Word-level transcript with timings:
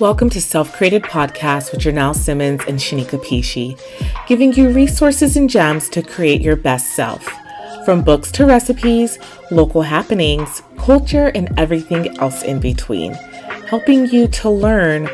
Welcome 0.00 0.28
to 0.30 0.40
Self 0.40 0.72
Created 0.72 1.04
Podcast 1.04 1.70
with 1.70 1.80
Janelle 1.80 2.16
Simmons 2.16 2.62
and 2.66 2.80
Shanika 2.80 3.16
Pishi, 3.24 3.78
giving 4.26 4.52
you 4.52 4.70
resources 4.70 5.36
and 5.36 5.48
gems 5.48 5.88
to 5.90 6.02
create 6.02 6.40
your 6.40 6.56
best 6.56 6.96
self. 6.96 7.24
From 7.84 8.02
books 8.02 8.32
to 8.32 8.44
recipes, 8.44 9.20
local 9.52 9.82
happenings, 9.82 10.62
culture, 10.78 11.28
and 11.36 11.56
everything 11.56 12.18
else 12.18 12.42
in 12.42 12.58
between, 12.58 13.12
helping 13.68 14.08
you 14.08 14.26
to 14.26 14.50
learn 14.50 15.08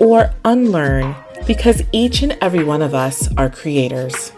or 0.00 0.34
unlearn 0.44 1.14
because 1.46 1.84
each 1.92 2.22
and 2.22 2.36
every 2.40 2.64
one 2.64 2.82
of 2.82 2.92
us 2.92 3.32
are 3.36 3.48
creators. 3.48 4.32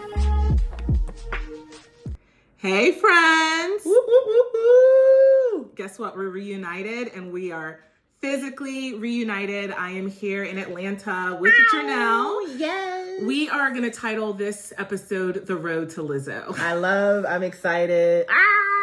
Hey, 2.57 2.91
friends! 2.91 3.81
Woo, 3.83 4.03
woo, 4.07 4.21
woo, 4.27 4.43
woo. 4.53 5.71
Guess 5.73 5.97
what? 5.97 6.15
We're 6.15 6.29
reunited 6.29 7.07
and 7.15 7.31
we 7.31 7.51
are 7.51 7.79
physically 8.27 8.93
reunited. 8.93 9.71
I 9.71 9.91
am 9.91 10.09
here 10.09 10.43
in 10.43 10.57
Atlanta 10.57 11.37
with 11.39 11.53
Janelle. 11.73 12.59
Yes. 12.59 13.21
We 13.21 13.47
are 13.47 13.69
going 13.69 13.83
to 13.83 13.89
title 13.89 14.33
this 14.33 14.73
episode 14.77 15.47
The 15.47 15.55
Road 15.55 15.91
to 15.91 16.01
Lizzo. 16.01 16.59
I 16.59 16.73
love, 16.73 17.23
I'm 17.25 17.41
excited. 17.41 18.25
Ah! 18.29 18.76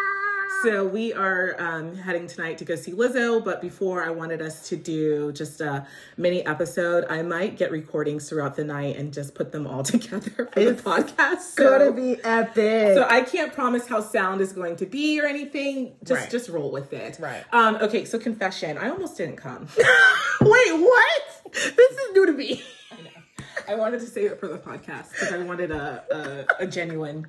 So 0.63 0.87
we 0.87 1.13
are 1.13 1.57
um, 1.59 1.95
heading 1.95 2.27
tonight 2.27 2.57
to 2.59 2.65
go 2.65 2.75
see 2.75 2.93
Lizzo, 2.93 3.45
but 3.45 3.61
before 3.61 4.03
I 4.03 4.09
wanted 4.11 4.41
us 4.41 4.67
to 4.71 4.77
do 4.77 5.31
just 5.33 5.61
a 5.61 5.87
mini 6.17 6.45
episode. 6.47 7.05
I 7.11 7.21
might 7.23 7.59
get 7.59 7.71
recordings 7.71 8.29
throughout 8.29 8.57
the 8.57 8.65
night 8.65 8.97
and 8.97 9.12
just 9.12 9.35
put 9.35 9.53
them 9.53 9.67
all 9.67 9.83
together 9.93 10.31
for 10.31 10.48
It's 10.57 10.81
the 10.83 10.91
podcast. 10.91 11.33
It's 11.35 11.55
gonna 11.55 11.93
be 11.93 12.17
epic. 12.25 12.95
So 12.95 13.07
I 13.09 13.21
can't 13.23 13.53
promise 13.53 13.87
how 13.87 14.01
sound 14.01 14.41
is 14.41 14.53
going 14.53 14.77
to 14.77 14.87
be 14.87 15.21
or 15.21 15.27
anything. 15.27 15.97
Just 16.03 16.21
Right. 16.23 16.31
just 16.31 16.48
roll 16.48 16.71
with 16.71 16.93
it. 16.95 17.19
Right. 17.21 17.45
Um. 17.53 17.77
Okay. 17.77 18.05
So 18.07 18.19
confession. 18.19 18.79
I 18.79 18.89
almost 18.89 19.19
didn't 19.19 19.37
come. 19.37 19.69
Wait, 20.41 20.73
what? 20.73 21.23
This 21.55 21.93
is 21.93 22.12
new 22.15 22.27
to 22.27 22.33
me. 22.33 22.62
I 23.69 23.75
wanted 23.75 24.01
to 24.01 24.07
save 24.07 24.33
it 24.33 24.41
for 24.41 24.49
the 24.49 24.59
podcast 24.59 25.11
because 25.11 25.33
I 25.33 25.39
wanted 25.39 25.71
a, 25.71 26.47
a 26.59 26.65
a 26.65 26.67
genuine. 26.67 27.27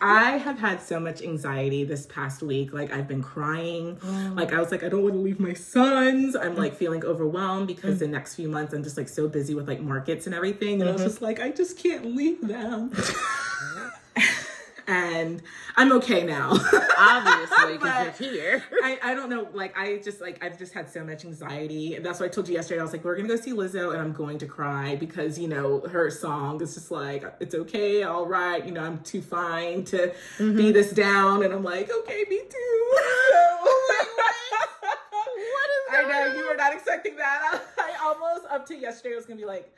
I 0.00 0.38
have 0.38 0.58
had 0.58 0.82
so 0.82 0.98
much 0.98 1.22
anxiety 1.22 1.84
this 1.84 2.06
past 2.06 2.42
week. 2.42 2.72
Like 2.72 2.92
I've 2.92 3.06
been 3.06 3.22
crying. 3.22 3.96
Mm. 3.96 4.36
Like 4.36 4.52
I 4.52 4.58
was 4.58 4.70
like, 4.70 4.82
I 4.82 4.88
don't 4.88 5.02
want 5.02 5.14
to 5.14 5.20
leave 5.20 5.38
my 5.38 5.52
sons. 5.52 6.34
I'm 6.34 6.56
like 6.56 6.74
mm. 6.74 6.76
feeling 6.76 7.04
overwhelmed 7.04 7.68
because 7.68 7.98
the 7.98 8.08
next 8.08 8.34
few 8.34 8.48
months 8.48 8.74
I'm 8.74 8.82
just 8.82 8.96
like 8.96 9.08
so 9.08 9.28
busy 9.28 9.54
with 9.54 9.68
like 9.68 9.80
markets 9.80 10.26
and 10.26 10.34
everything. 10.34 10.80
And 10.80 10.88
I 10.88 10.92
was 10.92 11.02
mm-hmm. 11.02 11.10
just 11.10 11.22
like, 11.22 11.40
I 11.40 11.50
just 11.50 11.78
can't 11.78 12.16
leave 12.16 12.46
them. 12.46 12.92
and 14.86 15.42
I'm 15.76 15.92
okay 15.92 16.24
now. 16.24 16.52
Obviously, 16.98 17.78
because 17.78 18.20
you're 18.20 18.32
here. 18.32 18.64
I, 18.82 18.98
I 19.02 19.14
don't 19.14 19.28
know. 19.28 19.48
Like 19.52 19.76
I 19.76 19.98
just 19.98 20.20
like 20.20 20.44
I've 20.44 20.58
just 20.58 20.72
had 20.72 20.90
so 20.90 21.04
much 21.04 21.24
anxiety, 21.24 21.94
and 21.94 22.04
that's 22.04 22.20
why 22.20 22.26
I 22.26 22.28
told 22.28 22.48
you 22.48 22.54
yesterday. 22.54 22.80
I 22.80 22.82
was 22.82 22.92
like, 22.92 23.04
we're 23.04 23.16
gonna 23.16 23.28
go 23.28 23.36
see 23.36 23.52
Lizzo, 23.52 23.92
and 23.92 24.00
I'm 24.00 24.12
going 24.12 24.38
to 24.38 24.46
cry 24.46 24.96
because 24.96 25.38
you 25.38 25.48
know 25.48 25.80
her 25.80 26.10
song 26.10 26.60
is 26.62 26.74
just 26.74 26.90
like 26.90 27.24
it's 27.40 27.54
okay, 27.54 28.02
all 28.02 28.26
right. 28.26 28.64
You 28.64 28.72
know, 28.72 28.82
I'm 28.82 28.98
too 29.00 29.22
fine 29.22 29.84
to 29.86 30.14
be 30.38 30.44
mm-hmm. 30.44 30.72
this 30.72 30.92
down, 30.92 31.42
and 31.42 31.52
I'm 31.52 31.64
like, 31.64 31.90
okay, 31.90 32.24
me 32.28 32.38
too. 32.38 32.92
I 35.88 36.02
know 36.08 36.34
you 36.34 36.46
were 36.48 36.56
not 36.56 36.72
expecting 36.72 37.16
that. 37.16 37.62
I 37.78 37.92
almost 38.02 38.46
up 38.50 38.66
to 38.66 38.76
yesterday 38.76 39.14
was 39.14 39.26
gonna 39.26 39.40
be 39.40 39.46
like, 39.46 39.72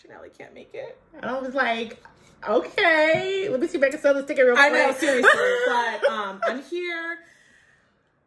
Janelle 0.00 0.36
can't 0.36 0.54
make 0.54 0.74
it. 0.74 0.98
And 1.14 1.24
I 1.24 1.38
was 1.38 1.54
like, 1.54 2.02
okay, 2.48 3.48
let 3.50 3.60
me 3.60 3.66
see 3.66 3.78
if 3.78 3.84
I 3.84 3.90
can 3.90 4.00
sell 4.00 4.14
the 4.14 4.22
sticker 4.22 4.44
real 4.44 4.54
quick. 4.56 4.66
I 4.66 4.68
know, 4.70 4.92
seriously, 4.92 5.30
but 5.66 6.04
um, 6.10 6.40
I'm 6.44 6.62
here. 6.62 7.18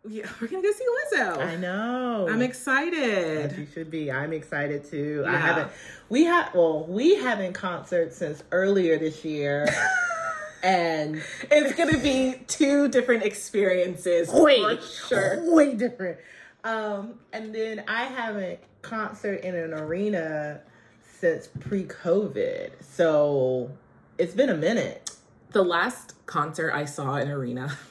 Yeah, 0.08 0.28
we're 0.42 0.47
gonna 0.47 0.61
go 0.61 0.72
see 0.72 0.86
Lizzo. 1.16 1.38
I 1.38 1.55
know. 1.55 2.28
I'm 2.30 2.42
excited. 2.42 3.58
you 3.58 3.66
should 3.73 3.89
be. 3.89 4.11
I'm 4.11 4.33
excited 4.33 4.83
too. 4.83 5.23
I 5.25 5.38
haven't. 5.38 5.72
We 6.09 6.25
have. 6.25 6.53
Well, 6.53 6.86
we 6.86 7.16
haven't 7.16 7.53
concert 7.53 8.14
since 8.14 8.43
earlier 8.52 8.98
this 8.98 9.23
year, 9.23 9.65
and 10.64 11.21
It's 11.49 11.73
gonna 11.77 11.98
be 11.99 12.36
two 12.48 12.89
different 12.89 13.23
experiences 13.23 14.30
way 14.30 14.60
for 14.76 14.82
sure. 15.08 15.55
way 15.55 15.73
different. 15.76 16.17
Um, 16.66 17.16
and 17.32 17.55
then 17.55 17.83
I 17.87 18.04
haven't 18.04 18.60
concert 18.82 19.36
in 19.42 19.55
an 19.55 19.73
arena 19.73 20.61
since 21.20 21.48
pre-COVID, 21.48 22.71
so 22.82 23.71
it's 24.17 24.33
been 24.33 24.49
a 24.49 24.55
minute. 24.57 25.11
The 25.51 25.63
last 25.63 26.13
concert 26.25 26.71
I 26.73 26.85
saw 26.85 27.15
in 27.15 27.29
arena. 27.29 27.77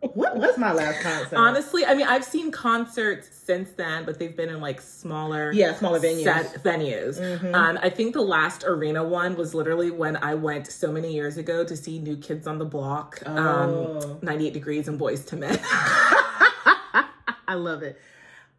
What 0.00 0.38
was 0.38 0.56
my 0.56 0.72
last 0.72 1.02
concert? 1.02 1.36
Honestly, 1.36 1.84
I 1.84 1.94
mean, 1.94 2.06
I've 2.06 2.24
seen 2.24 2.50
concerts 2.50 3.28
since 3.36 3.72
then, 3.72 4.06
but 4.06 4.18
they've 4.18 4.34
been 4.34 4.48
in 4.48 4.62
like 4.62 4.80
smaller, 4.80 5.52
Yeah, 5.52 5.74
smaller 5.74 6.00
venues. 6.00 6.24
set 6.24 6.62
venues. 6.64 7.52
Um, 7.52 7.78
I 7.82 7.90
think 7.90 8.14
the 8.14 8.22
last 8.22 8.64
arena 8.64 9.04
one 9.04 9.36
was 9.36 9.52
literally 9.54 9.90
when 9.90 10.16
I 10.16 10.34
went 10.34 10.68
so 10.68 10.90
many 10.90 11.12
years 11.12 11.36
ago 11.36 11.64
to 11.64 11.76
see 11.76 11.98
New 11.98 12.16
Kids 12.16 12.46
on 12.46 12.56
the 12.56 12.64
Block, 12.64 13.20
Oh. 13.26 14.00
um, 14.12 14.18
98 14.22 14.54
Degrees 14.54 14.88
and 14.88 14.98
Boyz 14.98 15.30
II 15.30 15.40
Men. 15.40 15.60
I 17.46 17.54
love 17.54 17.82
it. 17.82 18.00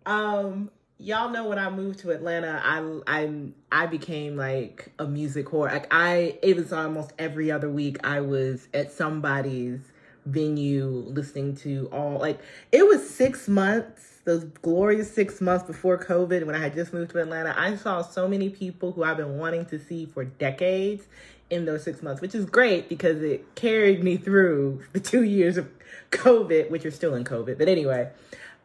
Um, 0.05 0.69
y'all 0.99 1.29
know 1.29 1.47
when 1.47 1.59
I 1.59 1.69
moved 1.69 1.99
to 1.99 2.11
Atlanta, 2.11 2.61
I 2.63 2.99
I 3.07 3.51
I 3.71 3.85
became 3.87 4.35
like 4.35 4.91
a 4.99 5.05
music 5.05 5.47
whore. 5.47 5.71
Like 5.71 5.87
I, 5.91 6.37
it 6.41 6.55
was 6.55 6.73
almost 6.73 7.13
every 7.19 7.51
other 7.51 7.69
week 7.69 7.97
I 8.03 8.21
was 8.21 8.67
at 8.73 8.91
somebody's 8.91 9.79
venue 10.25 11.05
listening 11.07 11.55
to 11.55 11.87
all 11.93 12.19
like 12.19 12.37
it 12.73 12.85
was 12.85 13.09
six 13.09 13.47
months 13.47 14.19
those 14.25 14.43
glorious 14.61 15.09
six 15.09 15.39
months 15.39 15.65
before 15.65 15.97
covid 15.97 16.45
when 16.45 16.53
i 16.53 16.57
had 16.57 16.73
just 16.73 16.91
moved 16.91 17.11
to 17.11 17.17
atlanta 17.17 17.55
i 17.57 17.77
saw 17.77 18.01
so 18.01 18.27
many 18.27 18.49
people 18.49 18.91
who 18.91 19.05
i've 19.05 19.15
been 19.15 19.37
wanting 19.37 19.65
to 19.65 19.79
see 19.79 20.05
for 20.05 20.25
decades 20.25 21.05
in 21.49 21.63
those 21.63 21.81
six 21.81 22.03
months 22.03 22.19
which 22.19 22.35
is 22.35 22.43
great 22.43 22.89
because 22.89 23.23
it 23.23 23.55
carried 23.55 24.03
me 24.03 24.17
through 24.17 24.83
the 24.91 24.99
two 24.99 25.23
years 25.23 25.55
of 25.55 25.69
covid 26.11 26.69
which 26.69 26.85
are 26.85 26.91
still 26.91 27.15
in 27.15 27.23
covid 27.23 27.57
but 27.57 27.69
anyway 27.69 28.09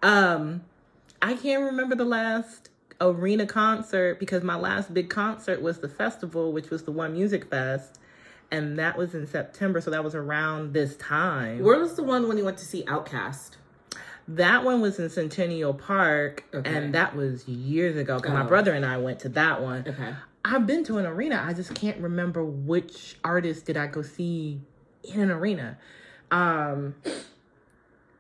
um 0.03 0.63
I 1.23 1.35
can't 1.35 1.63
remember 1.65 1.95
the 1.95 2.05
last 2.05 2.69
arena 3.01 3.47
concert 3.47 4.19
because 4.19 4.43
my 4.43 4.57
last 4.57 4.93
big 4.93 5.09
concert 5.09 5.63
was 5.63 5.79
the 5.79 5.89
festival, 5.89 6.53
which 6.53 6.69
was 6.71 6.83
the 6.83 6.91
One 6.93 7.13
Music 7.13 7.45
Fest, 7.49 7.99
and 8.51 8.79
that 8.79 8.99
was 8.99 9.15
in 9.15 9.27
September, 9.27 9.81
so 9.81 9.91
that 9.91 10.03
was 10.05 10.15
around 10.15 10.73
this 10.75 10.97
time. 10.97 11.63
Where 11.63 11.79
was 11.79 11.95
the 11.95 12.03
one 12.03 12.29
when 12.29 12.37
you 12.39 12.45
went 12.45 12.59
to 12.59 12.65
see 12.65 12.83
OutKast? 12.85 13.53
That 14.29 14.65
one 14.65 14.81
was 14.81 14.99
in 14.99 15.11
Centennial 15.11 15.75
Park, 15.75 16.45
Okay. 16.55 16.69
and 16.73 16.95
that 16.95 17.15
was 17.17 17.47
years 17.49 17.97
ago. 17.97 18.19
'cause 18.21 18.33
my 18.33 18.43
Oh. 18.45 18.49
brother 18.49 18.73
and 18.73 18.85
I 18.85 18.99
went 18.99 19.19
to 19.21 19.29
that 19.31 19.63
one. 19.63 19.85
Okay. 19.87 20.15
I've 20.45 20.67
been 20.67 20.83
to 20.85 20.99
an 20.99 21.07
arena. 21.07 21.43
I 21.47 21.53
just 21.55 21.75
can't 21.75 22.01
remember 22.01 22.45
which 22.45 23.17
artist 23.25 23.67
did 23.67 23.77
I 23.77 23.87
go 23.87 24.03
see 24.03 24.61
in 25.05 25.21
an 25.21 25.31
arena. 25.31 25.79
Um, 26.33 26.95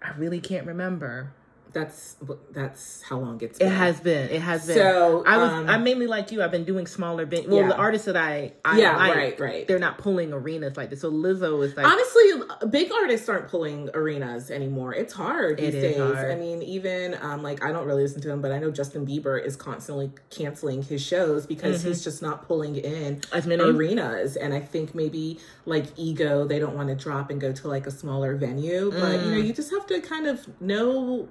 I 0.01 0.13
really 0.19 0.41
can't 0.41 0.67
remember. 0.67 1.33
That's 1.73 2.17
that's 2.53 3.03
how 3.03 3.19
long 3.19 3.41
it's 3.41 3.59
It 3.59 3.65
been. 3.65 3.73
It 3.73 3.77
has 3.77 4.01
been. 4.01 4.31
It 4.31 4.41
has 4.43 4.67
been. 4.67 4.77
So, 4.77 5.25
I 5.27 5.37
was. 5.39 5.51
um, 5.51 5.69
I'm 5.71 5.83
mainly 5.85 6.07
like 6.07 6.31
you. 6.31 6.43
I've 6.43 6.51
been 6.51 6.65
doing 6.65 6.87
smaller. 6.87 7.25
Ben- 7.27 7.49
well, 7.49 7.61
Yeah. 7.63 7.69
the 7.69 7.77
artists 7.77 8.07
that 8.07 8.17
I. 8.17 8.53
I 8.65 8.79
Yeah, 8.79 8.97
like, 8.97 9.15
right, 9.17 9.41
right. 9.41 9.69
They're 9.69 9.79
not 9.79 9.99
pulling 9.99 10.33
arenas 10.33 10.77
like 10.77 10.91
this. 10.91 11.01
So 11.01 11.11
Lizzo 11.11 11.65
is 11.65 11.77
like. 11.77 11.87
Honestly, 11.87 12.23
big 12.71 12.93
artists 12.93 13.29
aren't 13.29 13.49
pulling 13.49 13.89
arenas 13.95 14.51
anymore. 14.51 14.95
It's 14.95 15.13
hard 15.15 15.59
these 15.59 15.75
is 15.75 15.83
days. 15.83 15.97
hard. 15.99 16.31
I 16.31 16.35
mean, 16.37 16.63
even 16.63 17.17
um, 17.23 17.43
like 17.43 17.65
I 17.65 17.73
don't 17.73 17.87
really 17.87 18.03
listen 18.03 18.21
to 18.23 18.31
him, 18.31 18.43
but 18.43 18.53
I 18.53 18.59
know 18.59 18.71
Justin 18.71 19.07
Bieber 19.07 19.43
is 19.43 19.57
constantly 19.57 20.11
canceling 20.31 20.83
his 20.83 21.01
shows 21.03 21.47
because 21.47 21.83
he's 21.83 22.05
just 22.05 22.23
not 22.23 22.47
pulling 22.47 22.77
in 22.77 23.17
Mm-hmm. 23.17 23.35
As 23.37 23.47
many- 23.47 23.63
arenas. 23.65 24.37
And 24.37 24.53
I 24.53 24.61
think 24.61 24.95
maybe 24.95 25.39
like 25.65 25.87
ego, 25.97 26.45
they 26.47 26.59
don't 26.59 26.75
want 26.77 26.89
to 26.91 26.95
drop 26.95 27.31
and 27.31 27.41
go 27.41 27.53
to 27.53 27.69
like 27.69 27.87
a 27.87 27.91
smaller 27.91 28.37
venue. 28.37 28.91
But 28.91 29.13
you 29.25 29.31
know, 29.31 29.39
Mm. 29.39 29.47
you 29.47 29.53
just 29.53 29.71
have 29.71 29.87
to 29.87 30.01
kind 30.01 30.27
of 30.27 30.47
know 30.61 31.29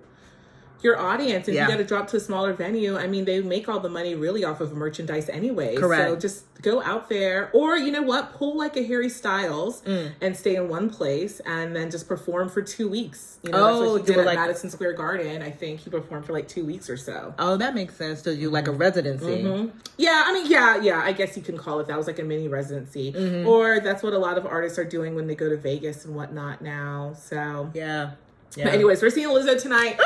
your 0.83 0.97
audience 0.99 1.47
and 1.47 1.55
Yeah. 1.55 1.63
you 1.65 1.71
got 1.71 1.77
to 1.77 1.83
drop 1.83 2.07
to 2.09 2.17
a 2.17 2.19
smaller 2.19 2.53
venue 2.53 2.97
i 2.97 3.07
mean 3.07 3.25
they 3.25 3.41
make 3.41 3.69
all 3.69 3.79
the 3.79 3.89
money 3.89 4.15
really 4.15 4.43
off 4.43 4.61
of 4.61 4.73
merchandise 4.73 5.29
anyway 5.29 5.75
so 5.77 6.15
just 6.15 6.45
go 6.61 6.81
out 6.83 7.09
there 7.09 7.49
or 7.53 7.75
you 7.77 7.91
know 7.91 8.01
what 8.03 8.33
pull 8.33 8.57
like 8.57 8.75
a 8.77 8.83
harry 8.83 9.09
styles 9.09 9.81
Mm. 9.81 10.11
and 10.21 10.37
stay 10.37 10.55
in 10.55 10.69
one 10.69 10.89
place 10.89 11.39
and 11.45 11.75
then 11.75 11.89
just 11.91 12.07
perform 12.07 12.49
for 12.49 12.61
two 12.61 12.87
weeks 12.89 13.39
you 13.43 13.51
know 13.51 13.57
Oh, 13.57 13.65
that's 13.79 13.91
what 13.91 14.01
he 14.01 14.05
did 14.07 14.17
it 14.17 14.19
at 14.21 14.25
like- 14.27 14.37
madison 14.39 14.69
square 14.69 14.93
garden 14.93 15.41
i 15.41 15.49
think 15.51 15.79
he 15.81 15.89
performed 15.89 16.25
for 16.25 16.33
like 16.33 16.47
two 16.47 16.65
weeks 16.65 16.89
or 16.89 16.97
so 16.97 17.33
oh, 17.39 17.57
that 17.57 17.73
makes 17.75 17.95
sense. 17.95 18.21
To 18.23 18.35
you 18.35 18.49
like 18.49 18.67
a 18.67 18.71
residency. 18.71 19.43
Mhm. 19.43 19.71
Yeah, 19.97 20.23
I 20.25 20.33
mean, 20.33 20.49
yeah, 20.49 20.81
yeah. 20.81 21.01
I 21.03 21.11
guess 21.11 21.35
you 21.37 21.43
can 21.43 21.57
call 21.57 21.79
it 21.79 21.87
that. 21.87 21.93
It 21.93 21.97
was 21.97 22.07
like 22.07 22.19
a 22.19 22.23
mini 22.23 22.47
residency, 22.47 23.11
Mm-hmm. 23.13 23.47
or 23.47 23.79
that's 23.79 24.01
what 24.03 24.13
a 24.13 24.17
lot 24.17 24.37
of 24.37 24.45
artists 24.45 24.77
are 24.79 24.83
doing 24.85 25.15
when 25.15 25.27
they 25.27 25.35
go 25.35 25.47
to 25.49 25.57
Vegas 25.57 26.05
and 26.05 26.15
whatnot 26.15 26.61
now. 26.61 27.13
So, 27.19 27.69
Yeah. 27.73 28.11
Yeah. 28.55 28.65
but 28.65 28.73
anyways, 28.73 29.01
we're 29.01 29.09
seeing 29.11 29.29
Lizzo 29.29 29.59
tonight. 29.61 29.99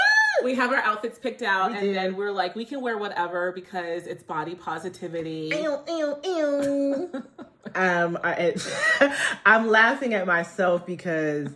We 0.43 0.55
have 0.55 0.71
our 0.71 0.77
outfits 0.81 1.17
picked 1.17 1.41
out, 1.41 1.71
We 1.71 1.77
and 1.77 1.85
did. 1.87 1.95
then 1.95 2.15
we're 2.15 2.31
like, 2.31 2.55
we 2.55 2.65
can 2.65 2.81
wear 2.81 2.97
whatever 2.97 3.51
because 3.51 4.05
it's 4.07 4.23
body 4.23 4.55
positivity. 4.55 5.51
Ew, 5.53 5.79
ew, 5.87 6.15
ew. 6.23 7.23
um, 7.73 8.17
I, 8.23 8.55
I'm 9.45 9.67
laughing 9.67 10.13
at 10.13 10.27
myself 10.27 10.85
because 10.85 11.49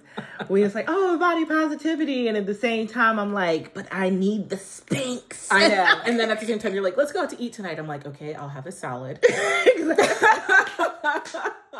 we 0.47 0.61
just 0.61 0.75
like, 0.75 0.85
oh, 0.87 1.17
body 1.17 1.45
positivity, 1.45 2.27
and 2.27 2.37
at 2.37 2.45
the 2.45 2.55
same 2.55 2.87
time, 2.87 3.19
I'm 3.19 3.33
like, 3.33 3.73
but 3.73 3.87
I 3.91 4.09
need 4.09 4.49
the 4.49 4.55
Spanx. 4.55 5.47
I 5.51 5.67
know. 5.67 6.01
And 6.05 6.19
then 6.19 6.31
at 6.31 6.39
the 6.39 6.45
same 6.45 6.59
time, 6.59 6.73
you're 6.73 6.83
like, 6.83 6.97
let's 6.97 7.11
go 7.11 7.23
out 7.23 7.29
to 7.29 7.41
eat 7.41 7.53
tonight. 7.53 7.79
I'm 7.79 7.87
like, 7.87 8.05
okay, 8.05 8.33
I'll 8.33 8.49
have 8.49 8.65
a 8.65 8.71
salad. 8.71 9.23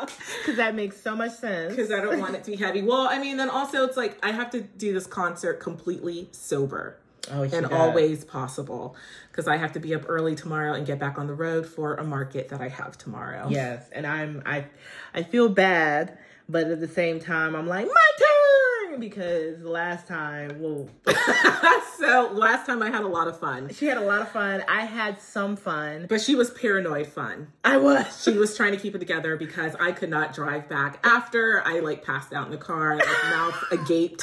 Because 0.38 0.56
that 0.56 0.74
makes 0.74 1.00
so 1.00 1.14
much 1.14 1.32
sense. 1.32 1.74
Because 1.74 1.92
I 1.92 2.00
don't 2.00 2.18
want 2.18 2.34
it 2.34 2.44
to 2.44 2.52
be 2.52 2.56
heavy. 2.56 2.82
Well, 2.82 3.06
I 3.08 3.18
mean, 3.18 3.36
then 3.36 3.50
also 3.50 3.84
it's 3.84 3.96
like 3.96 4.18
I 4.22 4.32
have 4.32 4.50
to 4.50 4.62
do 4.62 4.94
this 4.94 5.06
concert 5.06 5.60
completely 5.60 6.28
sober. 6.32 6.96
Oh, 7.30 7.42
and 7.42 7.66
always 7.66 8.24
possible 8.24 8.96
because 9.30 9.46
I 9.46 9.56
have 9.56 9.72
to 9.72 9.80
be 9.80 9.94
up 9.94 10.02
early 10.08 10.34
tomorrow 10.34 10.74
and 10.74 10.86
get 10.86 10.98
back 10.98 11.18
on 11.18 11.26
the 11.26 11.34
road 11.34 11.66
for 11.66 11.94
a 11.94 12.04
market 12.04 12.48
that 12.48 12.60
I 12.60 12.68
have 12.68 12.96
tomorrow. 12.96 13.48
Yes, 13.50 13.88
and 13.92 14.06
I'm 14.06 14.42
I 14.46 14.66
I 15.14 15.22
feel 15.22 15.48
bad, 15.48 16.18
but 16.48 16.66
at 16.68 16.80
the 16.80 16.88
same 16.88 17.20
time 17.20 17.54
I'm 17.54 17.66
like 17.66 17.86
my 17.86 17.92
turn 18.18 19.00
because 19.00 19.62
last 19.62 20.08
time, 20.08 20.60
well, 20.60 20.88
so 21.98 22.30
last 22.32 22.66
time 22.66 22.82
I 22.82 22.90
had 22.90 23.02
a 23.02 23.08
lot 23.08 23.28
of 23.28 23.38
fun. 23.38 23.72
She 23.72 23.86
had 23.86 23.98
a 23.98 24.04
lot 24.04 24.22
of 24.22 24.30
fun. 24.30 24.64
I 24.68 24.84
had 24.84 25.20
some 25.20 25.56
fun, 25.56 26.06
but 26.08 26.20
she 26.20 26.34
was 26.34 26.50
paranoid 26.50 27.06
fun. 27.06 27.52
I 27.64 27.76
was. 27.76 28.22
She 28.22 28.32
was 28.32 28.56
trying 28.56 28.72
to 28.72 28.78
keep 28.78 28.94
it 28.94 28.98
together 28.98 29.36
because 29.36 29.76
I 29.78 29.92
could 29.92 30.10
not 30.10 30.34
drive 30.34 30.68
back 30.68 30.98
after 31.04 31.62
I 31.66 31.80
like 31.80 32.04
passed 32.04 32.32
out 32.32 32.46
in 32.46 32.50
the 32.50 32.58
car, 32.58 32.96
like 32.96 33.06
mouth 33.06 33.64
agape 33.70 34.20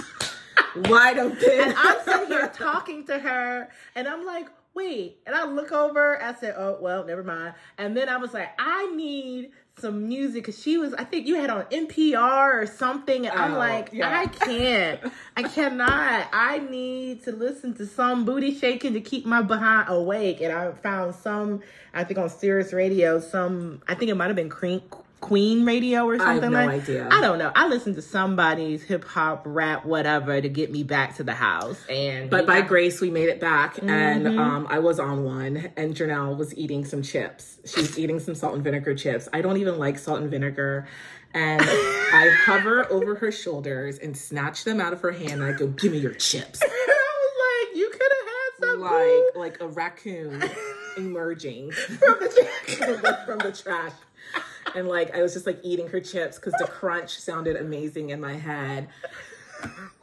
wide 0.83 1.17
open. 1.17 1.37
And 1.49 1.73
I'm 1.77 2.03
sitting 2.03 2.27
here 2.27 2.47
talking 2.53 3.05
to 3.05 3.19
her, 3.19 3.69
and 3.95 4.07
I'm 4.07 4.25
like, 4.25 4.47
wait. 4.77 5.17
And 5.25 5.35
I 5.35 5.45
look 5.45 5.71
over, 5.71 6.21
I 6.21 6.35
said, 6.35 6.55
oh, 6.57 6.77
well, 6.79 7.03
never 7.03 7.23
mind. 7.23 7.55
And 7.77 7.97
then 7.97 8.07
I 8.07 8.17
was 8.17 8.33
like, 8.33 8.49
I 8.59 8.93
need 8.95 9.51
some 9.79 10.07
music 10.07 10.43
because 10.43 10.61
she 10.61 10.77
was, 10.77 10.93
I 10.93 11.03
think 11.03 11.27
you 11.27 11.35
had 11.35 11.49
on 11.49 11.63
NPR 11.65 12.61
or 12.61 12.65
something. 12.67 13.27
And 13.27 13.37
I'm 13.37 13.55
oh, 13.55 13.57
like, 13.57 13.89
yeah. 13.91 14.19
I 14.19 14.27
can't. 14.27 14.99
I 15.35 15.43
cannot. 15.43 16.27
I 16.31 16.59
need 16.59 17.23
to 17.23 17.31
listen 17.31 17.73
to 17.75 17.85
some 17.85 18.23
booty 18.23 18.57
shaking 18.57 18.93
to 18.93 19.01
keep 19.01 19.25
my 19.25 19.41
behind 19.41 19.89
awake. 19.89 20.41
And 20.41 20.53
I 20.53 20.71
found 20.71 21.15
some, 21.15 21.61
I 21.93 22.03
think 22.03 22.19
on 22.19 22.29
Sirius 22.29 22.71
Radio, 22.71 23.19
some, 23.19 23.81
I 23.87 23.95
think 23.95 24.09
it 24.11 24.15
might 24.15 24.27
have 24.27 24.35
been 24.35 24.49
Cream 24.49 24.81
Queen 25.19 25.65
Radio 25.65 26.05
or 26.05 26.19
something 26.19 26.53
I 26.53 26.59
have 26.59 26.67
no 26.69 26.73
like. 26.73 26.83
idea. 26.83 27.09
I 27.11 27.21
don't 27.21 27.39
know. 27.39 27.51
I 27.55 27.67
listened 27.67 27.95
to 27.95 28.01
somebody's 28.01 28.83
hip 28.83 29.03
hop, 29.03 29.43
rap, 29.45 29.83
whatever 29.83 30.39
to 30.39 30.47
get 30.47 30.71
me 30.71 30.83
back 30.83 31.15
to 31.15 31.23
the 31.23 31.33
house. 31.33 31.83
And 31.87 32.29
but 32.29 32.45
by 32.45 32.59
got... 32.59 32.69
grace, 32.69 33.01
we 33.01 33.09
made 33.09 33.29
it 33.29 33.39
back, 33.39 33.75
mm-hmm. 33.75 33.89
and 33.89 34.39
um, 34.39 34.67
I 34.69 34.79
was 34.79 34.99
on 34.99 35.23
one, 35.23 35.71
and 35.75 35.95
Janelle 35.95 36.37
was 36.37 36.55
eating 36.55 36.85
some 36.85 37.01
chips. 37.01 37.57
She's 37.65 37.97
eating 37.97 38.19
some 38.19 38.35
salt 38.35 38.53
and 38.53 38.63
vinegar 38.63 38.93
chips. 38.93 39.27
I 39.33 39.41
don't 39.41 39.57
even 39.57 39.79
like 39.79 39.97
salt 39.97 40.21
and 40.21 40.29
vinegar. 40.29 40.87
And 41.33 41.61
I 41.61 42.29
hover 42.45 42.89
over 42.91 43.15
her 43.15 43.31
shoulders 43.31 43.97
and 43.97 44.15
snatch 44.15 44.63
them 44.63 44.79
out 44.79 44.93
of 44.93 45.01
her 45.01 45.11
hand, 45.11 45.41
and 45.41 45.43
I 45.43 45.51
go, 45.51 45.67
"Give 45.67 45.91
me 45.91 45.97
your 45.97 46.13
chips." 46.13 46.61
I 46.63 46.65
was 46.67 47.67
like, 47.67 47.77
"You 47.77 47.89
could 47.89 48.01
have 48.01 48.27
had 48.27 48.69
some." 48.69 48.81
Like, 48.81 49.35
like 49.35 49.61
a 49.61 49.67
raccoon 49.67 50.43
emerging 50.97 51.71
from 51.71 51.97
the, 52.19 52.47
from 52.77 53.01
the, 53.01 53.19
from 53.25 53.37
the 53.39 53.51
trash 53.51 53.91
and 54.77 54.87
like 54.87 55.15
I 55.15 55.21
was 55.23 55.33
just 55.33 55.47
like 55.47 55.59
eating 55.63 55.87
her 55.87 55.99
chips 55.99 56.37
because 56.37 56.53
the 56.59 56.67
crunch 56.67 57.17
sounded 57.17 57.55
amazing 57.55 58.11
in 58.11 58.21
my 58.21 58.35
head. 58.35 58.87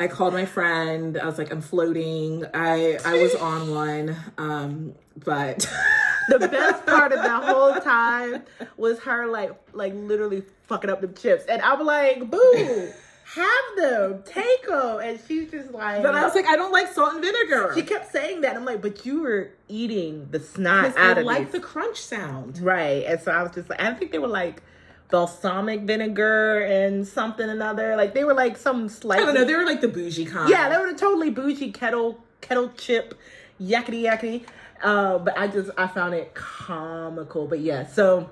I 0.00 0.08
called 0.08 0.34
my 0.34 0.46
friend. 0.46 1.16
I 1.16 1.26
was 1.26 1.38
like, 1.38 1.52
I'm 1.52 1.60
floating. 1.60 2.44
I 2.52 2.98
I 3.04 3.22
was 3.22 3.36
on 3.36 3.70
one, 3.70 4.16
um, 4.36 4.94
but 5.24 5.60
the 6.28 6.40
best 6.40 6.84
part 6.86 7.12
of 7.12 7.22
that 7.22 7.44
whole 7.44 7.76
time 7.76 8.42
was 8.76 8.98
her 9.00 9.28
like 9.28 9.52
like 9.72 9.94
literally 9.94 10.42
fucking 10.64 10.90
up 10.90 11.00
the 11.00 11.08
chips, 11.08 11.44
and 11.46 11.62
I'm 11.62 11.84
like, 11.86 12.28
boo 12.28 12.92
have 13.24 13.76
them, 13.76 14.22
take 14.24 14.66
them. 14.66 15.00
And 15.00 15.18
she's 15.26 15.50
just 15.50 15.72
like, 15.72 16.02
but 16.02 16.14
I 16.14 16.24
was 16.24 16.34
like, 16.34 16.46
I 16.46 16.56
don't 16.56 16.72
like 16.72 16.92
salt 16.92 17.14
and 17.14 17.24
vinegar. 17.24 17.72
She 17.74 17.82
kept 17.82 18.12
saying 18.12 18.42
that. 18.42 18.56
I'm 18.56 18.64
like, 18.64 18.82
but 18.82 19.06
you 19.06 19.22
were 19.22 19.50
eating 19.68 20.28
the 20.30 20.40
snot 20.40 20.96
out 20.96 21.16
I 21.16 21.20
of 21.20 21.26
like 21.26 21.50
the 21.50 21.60
crunch 21.60 21.98
sound, 21.98 22.58
right? 22.58 23.04
And 23.06 23.20
so 23.20 23.32
I 23.32 23.42
was 23.42 23.52
just 23.52 23.70
like, 23.70 23.80
I 23.80 23.92
think 23.94 24.12
they 24.12 24.18
were 24.18 24.28
like 24.28 24.62
balsamic 25.10 25.82
vinegar 25.82 26.60
and 26.62 27.06
something 27.06 27.48
another. 27.48 27.96
Like 27.96 28.14
they 28.14 28.24
were 28.24 28.34
like 28.34 28.56
some 28.56 28.88
slight. 28.88 29.20
I 29.20 29.24
don't 29.24 29.34
know. 29.34 29.44
They 29.44 29.54
were 29.54 29.64
like 29.64 29.80
the 29.80 29.88
bougie 29.88 30.26
kind. 30.26 30.50
Yeah, 30.50 30.68
they 30.68 30.76
were 30.76 30.92
the 30.92 30.98
totally 30.98 31.30
bougie 31.30 31.72
kettle 31.72 32.22
kettle 32.40 32.70
chip 32.76 33.18
yakety 33.60 34.02
yakety. 34.02 34.44
Uh, 34.82 35.18
but 35.18 35.38
I 35.38 35.46
just 35.46 35.70
I 35.78 35.86
found 35.86 36.14
it 36.14 36.34
comical. 36.34 37.46
But 37.46 37.60
yeah, 37.60 37.86
so 37.86 38.28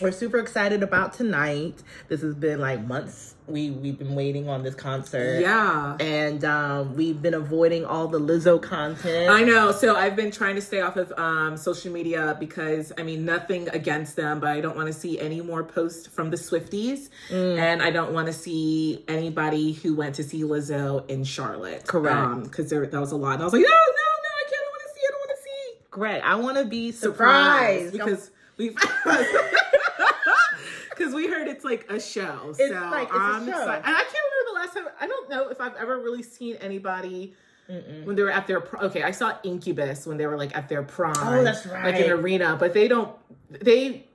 we're 0.00 0.12
super 0.12 0.38
excited 0.38 0.82
about 0.82 1.12
tonight. 1.12 1.82
This 2.08 2.20
has 2.22 2.34
been 2.34 2.60
like 2.60 2.84
months. 2.84 3.34
We 3.46 3.70
we've 3.70 3.98
been 3.98 4.14
waiting 4.14 4.48
on 4.48 4.62
this 4.62 4.74
concert. 4.74 5.40
Yeah. 5.40 5.96
And 6.00 6.44
um, 6.44 6.96
we've 6.96 7.20
been 7.20 7.34
avoiding 7.34 7.84
all 7.84 8.08
the 8.08 8.18
Lizzo 8.18 8.60
content. 8.60 9.30
I 9.30 9.44
know. 9.44 9.70
So 9.70 9.94
I've 9.96 10.16
been 10.16 10.30
trying 10.30 10.54
to 10.56 10.62
stay 10.62 10.80
off 10.80 10.96
of 10.96 11.12
um, 11.18 11.56
social 11.56 11.92
media 11.92 12.36
because 12.40 12.92
I 12.98 13.02
mean 13.02 13.24
nothing 13.24 13.68
against 13.68 14.16
them, 14.16 14.40
but 14.40 14.48
I 14.48 14.60
don't 14.60 14.76
want 14.76 14.88
to 14.88 14.94
see 14.94 15.20
any 15.20 15.40
more 15.40 15.62
posts 15.62 16.06
from 16.06 16.30
the 16.30 16.36
Swifties. 16.36 17.10
Mm. 17.28 17.58
And 17.58 17.82
I 17.82 17.90
don't 17.90 18.12
want 18.12 18.26
to 18.26 18.32
see 18.32 19.04
anybody 19.08 19.72
who 19.72 19.94
went 19.94 20.14
to 20.16 20.24
see 20.24 20.42
Lizzo 20.42 21.08
in 21.08 21.22
Charlotte. 21.24 21.86
Correct. 21.86 22.44
Because 22.44 22.72
um, 22.72 22.78
there 22.78 22.86
that 22.86 23.00
was 23.00 23.12
a 23.12 23.16
lot. 23.16 23.34
And 23.34 23.42
I 23.42 23.44
was 23.44 23.52
like, 23.52 23.62
no, 23.62 23.68
no, 23.68 23.74
no, 23.74 24.30
I 24.40 24.50
can't 24.50 24.64
I 24.64 24.70
want 24.70 24.82
to 24.82 24.94
see, 24.94 25.06
I 25.06 25.10
don't 25.10 25.20
want 25.20 25.30
to 25.30 25.42
see. 25.42 25.86
Correct. 25.90 26.24
I 26.24 26.34
want 26.36 26.56
to 26.58 26.64
be 26.64 26.92
surprised. 26.92 27.92
surprised 27.92 27.92
because 27.92 28.30
we've 28.56 28.76
because 31.04 31.14
we 31.14 31.28
heard 31.28 31.48
it's 31.48 31.64
like 31.64 31.90
a 31.90 32.00
show. 32.00 32.50
It's 32.50 32.58
so 32.58 32.88
like 32.90 33.08
it's 33.08 33.12
I'm 33.12 33.48
a 33.48 33.52
show. 33.52 33.70
and 33.70 33.84
I 33.84 34.04
can't 34.04 34.16
remember 34.30 34.44
the 34.46 34.54
last 34.54 34.74
time. 34.74 34.84
I 35.00 35.06
don't 35.06 35.30
know 35.30 35.48
if 35.48 35.60
I've 35.60 35.76
ever 35.76 35.98
really 35.98 36.22
seen 36.22 36.56
anybody. 36.56 37.34
Mm-mm. 37.70 38.04
When 38.04 38.14
they 38.14 38.22
were 38.22 38.30
at 38.30 38.46
their 38.46 38.60
pro- 38.60 38.88
okay, 38.88 39.02
I 39.02 39.10
saw 39.10 39.38
Incubus 39.42 40.06
when 40.06 40.18
they 40.18 40.26
were 40.26 40.36
like 40.36 40.54
at 40.56 40.68
their 40.68 40.82
prime. 40.82 41.14
Oh, 41.16 41.42
that's 41.42 41.66
right. 41.66 41.84
Like 41.84 42.04
an 42.04 42.10
arena, 42.10 42.56
but 42.58 42.74
they 42.74 42.88
don't. 42.88 43.14
They 43.50 44.06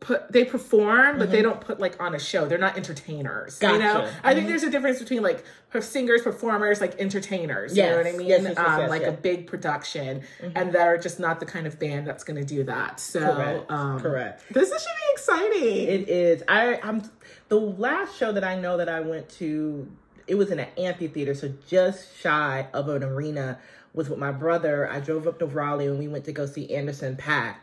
put 0.00 0.32
they 0.32 0.44
perform, 0.44 1.18
but 1.18 1.24
mm-hmm. 1.24 1.32
they 1.32 1.42
don't 1.42 1.60
put 1.60 1.78
like 1.78 2.02
on 2.02 2.14
a 2.14 2.18
show. 2.18 2.46
They're 2.46 2.58
not 2.58 2.76
entertainers. 2.76 3.58
Gotcha. 3.58 3.74
You 3.74 3.78
know, 3.80 3.94
mm-hmm. 4.00 4.26
I 4.26 4.32
think 4.32 4.42
mm-hmm. 4.42 4.48
there's 4.48 4.62
a 4.64 4.70
difference 4.70 4.98
between 4.98 5.22
like 5.22 5.44
singers, 5.80 6.22
performers, 6.22 6.80
like 6.80 6.98
entertainers. 6.98 7.76
Yes. 7.76 7.84
You 7.84 7.90
know 7.90 7.96
what 7.98 8.06
I 8.06 8.16
mean? 8.16 8.26
Yes, 8.26 8.42
yes, 8.42 8.58
um, 8.58 8.88
like 8.88 9.02
a 9.02 9.12
big 9.12 9.46
production, 9.46 10.22
mm-hmm. 10.42 10.56
and 10.56 10.72
they're 10.72 10.98
just 10.98 11.20
not 11.20 11.38
the 11.38 11.46
kind 11.46 11.66
of 11.66 11.78
band 11.78 12.06
that's 12.06 12.24
going 12.24 12.40
to 12.40 12.44
do 12.46 12.64
that. 12.64 12.98
So 12.98 13.20
correct, 13.20 13.70
um, 13.70 14.00
correct. 14.00 14.42
This 14.52 14.68
should 14.68 14.78
be 14.78 15.09
exciting. 15.20 15.88
It 15.88 16.08
is. 16.08 16.42
I 16.48 16.78
I'm 16.82 17.02
the 17.48 17.56
last 17.60 18.16
show 18.16 18.32
that 18.32 18.44
I 18.44 18.58
know 18.58 18.76
that 18.76 18.88
I 18.88 19.00
went 19.00 19.28
to. 19.38 19.90
It 20.26 20.36
was 20.36 20.50
in 20.50 20.60
an 20.60 20.68
amphitheater, 20.78 21.34
so 21.34 21.52
just 21.68 22.16
shy 22.18 22.66
of 22.72 22.88
an 22.88 23.02
arena. 23.02 23.58
Was 23.92 24.08
with 24.08 24.20
my 24.20 24.30
brother. 24.30 24.88
I 24.88 25.00
drove 25.00 25.26
up 25.26 25.40
to 25.40 25.46
Raleigh 25.46 25.86
and 25.86 25.98
we 25.98 26.06
went 26.06 26.24
to 26.26 26.32
go 26.32 26.46
see 26.46 26.72
Anderson 26.72 27.16
.Paak. 27.16 27.56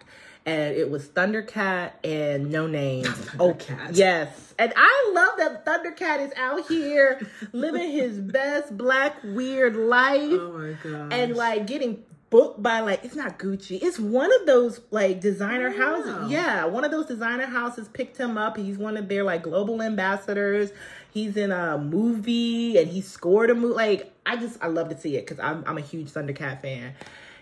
and 0.45 0.75
it 0.75 0.91
was 0.91 1.07
Thundercat 1.07 1.91
and 2.03 2.47
Noname. 2.51 3.03
Thundercat. 3.05 3.35
Oh, 3.39 3.53
cat. 3.53 3.95
yes. 3.95 4.53
And 4.59 4.73
I 4.75 5.11
love 5.15 5.37
that 5.37 5.65
Thundercat 5.65 6.27
is 6.27 6.33
out 6.35 6.67
here 6.67 7.25
living 7.53 7.91
his 7.91 8.19
best 8.33 8.75
black 8.77 9.15
weird 9.23 9.77
life. 9.77 10.19
Oh 10.33 10.51
my 10.51 10.73
god. 10.83 11.13
And 11.13 11.35
like 11.37 11.65
getting 11.65 12.03
booked 12.29 12.61
by 12.61 12.81
like 12.81 13.03
it's 13.05 13.15
not 13.15 13.39
Gucci. 13.39 13.81
It's 13.81 13.99
one 13.99 14.33
of 14.41 14.45
those 14.45 14.81
like 14.91 15.21
designer 15.21 15.69
wow. 15.69 16.01
houses. 16.01 16.31
Yeah, 16.31 16.65
one 16.65 16.83
of 16.83 16.91
those 16.91 17.05
designer 17.05 17.45
houses 17.45 17.87
picked 17.87 18.17
him 18.17 18.37
up. 18.37 18.57
He's 18.57 18.77
one 18.77 18.97
of 18.97 19.07
their 19.07 19.23
like 19.23 19.43
global 19.43 19.81
ambassadors. 19.81 20.71
He's 21.11 21.37
in 21.37 21.51
a 21.51 21.77
movie 21.77 22.77
and 22.77 22.87
he 22.89 23.01
scored 23.01 23.49
a 23.49 23.55
movie. 23.55 23.75
Like 23.75 24.13
I 24.25 24.37
just 24.37 24.57
I 24.61 24.67
love 24.67 24.89
to 24.89 24.97
see 24.97 25.15
it 25.17 25.25
because 25.25 25.39
I'm 25.39 25.63
I'm 25.65 25.77
a 25.77 25.81
huge 25.81 26.11
Thundercat 26.11 26.61
fan. 26.61 26.93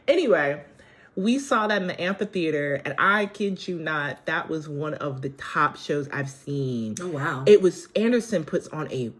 Anyway, 0.07 0.61
we 1.15 1.39
saw 1.39 1.67
that 1.67 1.81
in 1.81 1.87
the 1.87 1.99
amphitheater, 1.99 2.81
and 2.85 2.93
I 2.99 3.25
kid 3.27 3.67
you 3.67 3.79
not, 3.79 4.25
that 4.25 4.49
was 4.49 4.67
one 4.67 4.93
of 4.95 5.21
the 5.21 5.29
top 5.29 5.77
shows 5.77 6.07
I've 6.11 6.29
seen. 6.29 6.95
Oh 7.01 7.07
wow! 7.07 7.43
It 7.47 7.61
was 7.61 7.87
Anderson 7.95 8.43
puts 8.43 8.67
on 8.67 8.91
a 8.91 9.11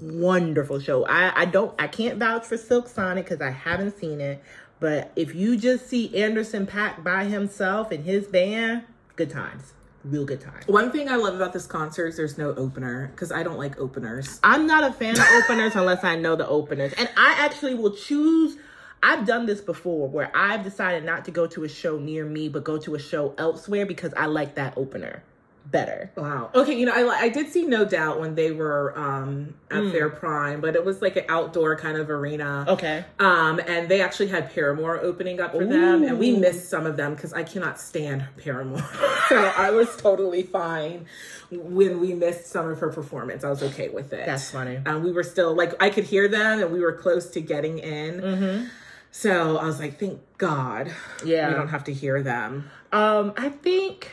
wonderful 0.00 0.80
show. 0.80 1.06
I 1.06 1.42
I 1.42 1.44
don't 1.44 1.74
I 1.80 1.86
can't 1.86 2.18
vouch 2.18 2.44
for 2.44 2.56
Silk 2.56 2.88
Sonic 2.88 3.24
because 3.24 3.40
I 3.40 3.50
haven't 3.50 3.98
seen 3.98 4.20
it, 4.20 4.42
but 4.80 5.12
if 5.16 5.34
you 5.34 5.56
just 5.56 5.88
see 5.88 6.14
Anderson 6.16 6.66
.Paak 6.66 7.02
by 7.02 7.24
himself 7.24 7.90
and 7.90 8.04
his 8.04 8.26
band, 8.26 8.84
good 9.16 9.30
times. 9.30 9.72
Real 10.04 10.26
good 10.26 10.40
times. 10.40 10.66
One 10.66 10.92
thing 10.92 11.08
I 11.08 11.16
love 11.16 11.34
about 11.34 11.54
this 11.54 11.66
concert 11.66 12.08
is 12.08 12.16
there's 12.16 12.36
no 12.36 12.54
opener 12.54 13.08
because 13.08 13.32
I 13.32 13.42
don't 13.42 13.56
like 13.56 13.78
openers. 13.78 14.38
I'm 14.44 14.66
not 14.66 14.84
a 14.84 14.92
fan 14.92 15.18
of 15.18 15.26
openers 15.42 15.74
unless 15.76 16.04
I 16.04 16.16
know 16.16 16.36
the 16.36 16.46
openers. 16.46 16.92
And 16.98 17.08
I 17.16 17.36
actually 17.38 17.74
will 17.74 17.96
choose 17.96 18.58
I've 19.04 19.26
done 19.26 19.44
this 19.44 19.60
before 19.60 20.08
where 20.08 20.34
I've 20.34 20.64
decided 20.64 21.04
not 21.04 21.26
to 21.26 21.30
go 21.30 21.46
to 21.48 21.64
a 21.64 21.68
show 21.68 21.98
near 21.98 22.24
me, 22.24 22.48
but 22.48 22.64
go 22.64 22.78
to 22.78 22.94
a 22.94 22.98
show 22.98 23.34
elsewhere 23.36 23.84
because 23.84 24.14
I 24.14 24.24
like 24.24 24.54
that 24.54 24.78
opener. 24.78 25.22
Better. 25.66 26.10
Wow. 26.16 26.50
Okay, 26.54 26.74
you 26.74 26.86
know, 26.86 26.92
I 26.92 27.22
I 27.24 27.28
did 27.28 27.48
see 27.50 27.64
No 27.64 27.84
Doubt 27.84 28.20
when 28.20 28.34
they 28.34 28.50
were 28.52 28.96
um 28.98 29.54
at 29.70 29.78
Mm. 29.82 29.92
their 29.92 30.08
prime, 30.10 30.60
but 30.60 30.76
it 30.76 30.84
was 30.84 31.02
like 31.02 31.16
an 31.16 31.24
outdoor 31.28 31.76
kind 31.76 31.96
of 31.98 32.10
arena. 32.10 32.64
Okay. 32.68 33.04
Um, 33.18 33.60
and 33.66 33.88
they 33.88 34.00
actually 34.00 34.28
had 34.28 34.52
Paramore 34.54 34.98
opening 35.00 35.40
up 35.40 35.52
for 35.52 35.64
them, 35.64 36.02
and 36.04 36.18
we 36.18 36.36
missed 36.36 36.68
some 36.68 36.86
of 36.86 36.96
them 36.96 37.14
because 37.14 37.32
I 37.32 37.42
cannot 37.42 37.80
stand 37.80 38.24
Paramore. 38.36 38.78
so 39.28 39.36
I 39.56 39.70
was 39.70 39.96
totally 39.96 40.42
fine 40.44 41.06
when 41.50 42.00
we 42.00 42.14
missed 42.14 42.46
some 42.46 42.68
of 42.68 42.78
her 42.80 42.90
performance. 42.90 43.42
I 43.44 43.50
was 43.50 43.62
okay 43.62 43.88
with 43.88 44.12
it. 44.12 44.26
That's 44.26 44.50
funny. 44.50 44.78
Um, 44.86 45.02
we 45.02 45.12
were 45.12 45.22
still 45.24 45.54
like 45.54 45.72
I 45.82 45.90
could 45.90 46.04
hear 46.04 46.28
them, 46.28 46.62
and 46.62 46.70
we 46.72 46.80
were 46.80 46.92
close 46.92 47.30
to 47.30 47.40
getting 47.40 47.78
in. 47.78 48.20
Mm-hmm. 48.20 48.64
So 49.10 49.58
I 49.58 49.64
was 49.66 49.78
like, 49.78 49.98
thank 50.00 50.20
God, 50.38 50.90
Yeah. 51.24 51.48
we 51.48 51.54
don't 51.54 51.68
have 51.68 51.84
to 51.84 51.92
hear 51.92 52.20
them. 52.22 52.68
Um, 52.92 53.32
I 53.36 53.48
think 53.48 54.10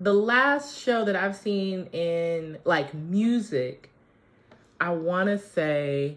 the 0.00 0.14
last 0.14 0.78
show 0.78 1.04
that 1.04 1.16
I've 1.16 1.36
seen 1.36 1.86
in 1.92 2.58
like 2.64 2.94
music, 2.94 3.90
I 4.80 4.90
want 4.90 5.28
to 5.28 5.38
say 5.38 6.16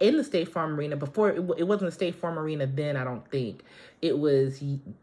in 0.00 0.16
the 0.16 0.24
State 0.24 0.48
Farm 0.48 0.74
Arena 0.78 0.96
before 0.96 1.30
it, 1.30 1.36
it 1.56 1.64
wasn't 1.64 1.88
the 1.88 1.92
State 1.94 2.16
Farm 2.16 2.38
Arena 2.38 2.66
then. 2.66 2.96
I 2.96 3.04
don't 3.04 3.26
think 3.30 3.62
it 4.02 4.18
was 4.18 4.62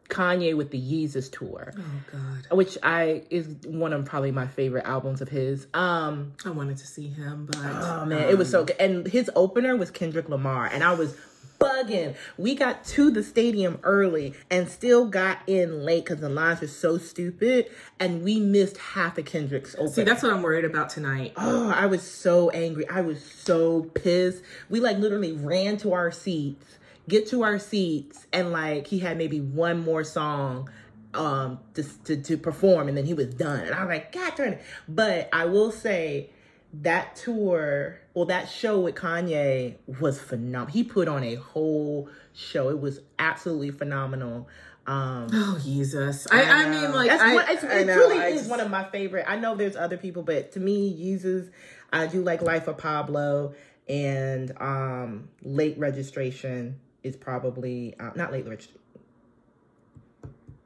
Kanye 0.10 0.56
with 0.56 0.70
the 0.72 0.80
Yeezus 0.80 1.32
tour, 1.32 1.74
Oh 1.76 1.82
God, 2.12 2.56
which 2.56 2.78
I 2.84 3.24
is 3.30 3.48
one 3.66 3.94
of 3.94 4.06
probably 4.06 4.32
my 4.32 4.48
favorite 4.48 4.86
albums 4.86 5.22
of 5.22 5.30
his. 5.30 5.66
Um, 5.74 6.34
I 6.46 6.52
wanted 6.52 6.78
to 6.78 6.88
see 6.88 7.08
him, 7.08 7.48
but 7.48 7.58
Oh 7.58 8.06
man, 8.06 8.30
it 8.30 8.38
was 8.38 8.50
so 8.50 8.66
good. 8.66 8.76
And 8.80 9.08
his 9.08 9.32
opener 9.36 9.76
was 9.76 9.90
Kendrick 9.90 10.30
Lamar, 10.30 10.68
and 10.68 10.84
I 10.84 10.94
was 10.94 11.16
bugging. 11.62 12.16
We 12.38 12.56
got 12.56 12.84
to 12.86 13.12
the 13.12 13.24
stadium 13.24 13.80
early 13.84 14.34
and 14.50 14.68
still 14.68 15.06
got 15.06 15.40
in 15.48 15.84
late 15.86 16.06
because 16.06 16.20
the 16.20 16.30
lines 16.30 16.62
were 16.62 16.68
so 16.68 16.98
stupid, 16.98 17.70
and 18.00 18.24
we 18.24 18.40
missed 18.40 18.78
half 18.78 19.18
of 19.18 19.26
Kendrick's 19.26 19.76
opener. 19.76 19.92
See, 19.92 20.04
that's 20.04 20.24
what 20.24 20.34
I'm 20.34 20.42
worried 20.42 20.66
about 20.66 20.90
tonight. 20.90 21.34
Oh, 21.38 21.70
I 21.70 21.86
was 21.86 22.02
so 22.02 22.50
angry. 22.50 22.88
I 22.90 23.02
was 23.02 23.24
so 23.24 23.84
pissed. 23.84 24.44
We 24.70 24.80
like 24.80 24.98
literally 24.98 25.34
ran 25.34 25.78
to 25.78 25.94
our 25.94 26.12
seats, 26.12 26.80
get 27.08 27.28
to 27.30 27.44
our 27.44 27.60
seats, 27.60 28.28
and 28.34 28.52
like 28.52 28.88
he 28.88 29.00
had 29.00 29.18
maybe 29.18 29.40
one 29.40 29.80
more 29.80 30.04
song 30.04 30.70
um 31.14 31.60
to 31.74 31.84
to, 32.06 32.16
to 32.16 32.38
perform 32.38 32.88
and 32.88 32.98
then 32.98 33.06
he 33.06 33.14
was 33.14 33.28
done. 33.34 33.60
And 33.60 33.76
I 33.76 33.82
was 33.82 33.90
like, 33.90 34.12
God 34.12 34.36
darn 34.36 34.54
it. 34.54 34.62
But 34.88 35.30
I 35.34 35.46
will 35.46 35.72
say 35.72 36.30
that 36.74 37.16
tour, 37.18 38.00
well, 38.14 38.26
that 38.26 38.50
show 38.50 38.80
with 38.80 38.96
Kanye 38.96 39.76
was 40.00 40.20
phenomenal. 40.20 40.68
He 40.68 40.84
put 40.84 41.08
on 41.08 41.24
a 41.24 41.36
whole 41.36 42.10
show. 42.34 42.70
It 42.70 42.80
was 42.80 43.00
absolutely 43.20 43.72
phenomenal. 43.72 44.48
Um 44.88 45.28
Oh 45.32 45.60
Jesus! 45.64 46.26
I, 46.32 46.42
I, 46.44 46.64
know. 46.66 46.82
mean, 46.82 46.92
like, 46.94 47.10
That's 47.10 47.22
I, 47.22 47.34
one, 47.36 47.46
it's, 47.50 47.64
I 47.64 47.80
it 47.80 47.88
know, 47.88 47.94
truly 47.94 48.20
I 48.20 48.28
is 48.30 48.40
just- 48.40 48.50
one 48.50 48.60
of 48.60 48.72
my 48.72 48.84
favorite. 48.86 49.26
I 49.28 49.38
know 49.38 49.56
there's 49.56 49.76
other 49.76 49.98
people, 49.98 50.24
but 50.24 50.52
to 50.54 50.60
me, 50.60 50.96
Jesus, 50.96 51.50
I 51.94 52.08
do 52.08 52.24
like 52.24 52.42
Life 52.42 52.68
of 52.68 52.78
Pablo 52.80 53.54
and 53.88 54.52
um 54.60 55.30
Late 55.44 55.78
Registration 55.78 56.80
is 57.04 57.16
probably 57.16 57.96
uh, 58.00 58.12
not 58.16 58.32
Late 58.32 58.48
Registration. 58.48 58.80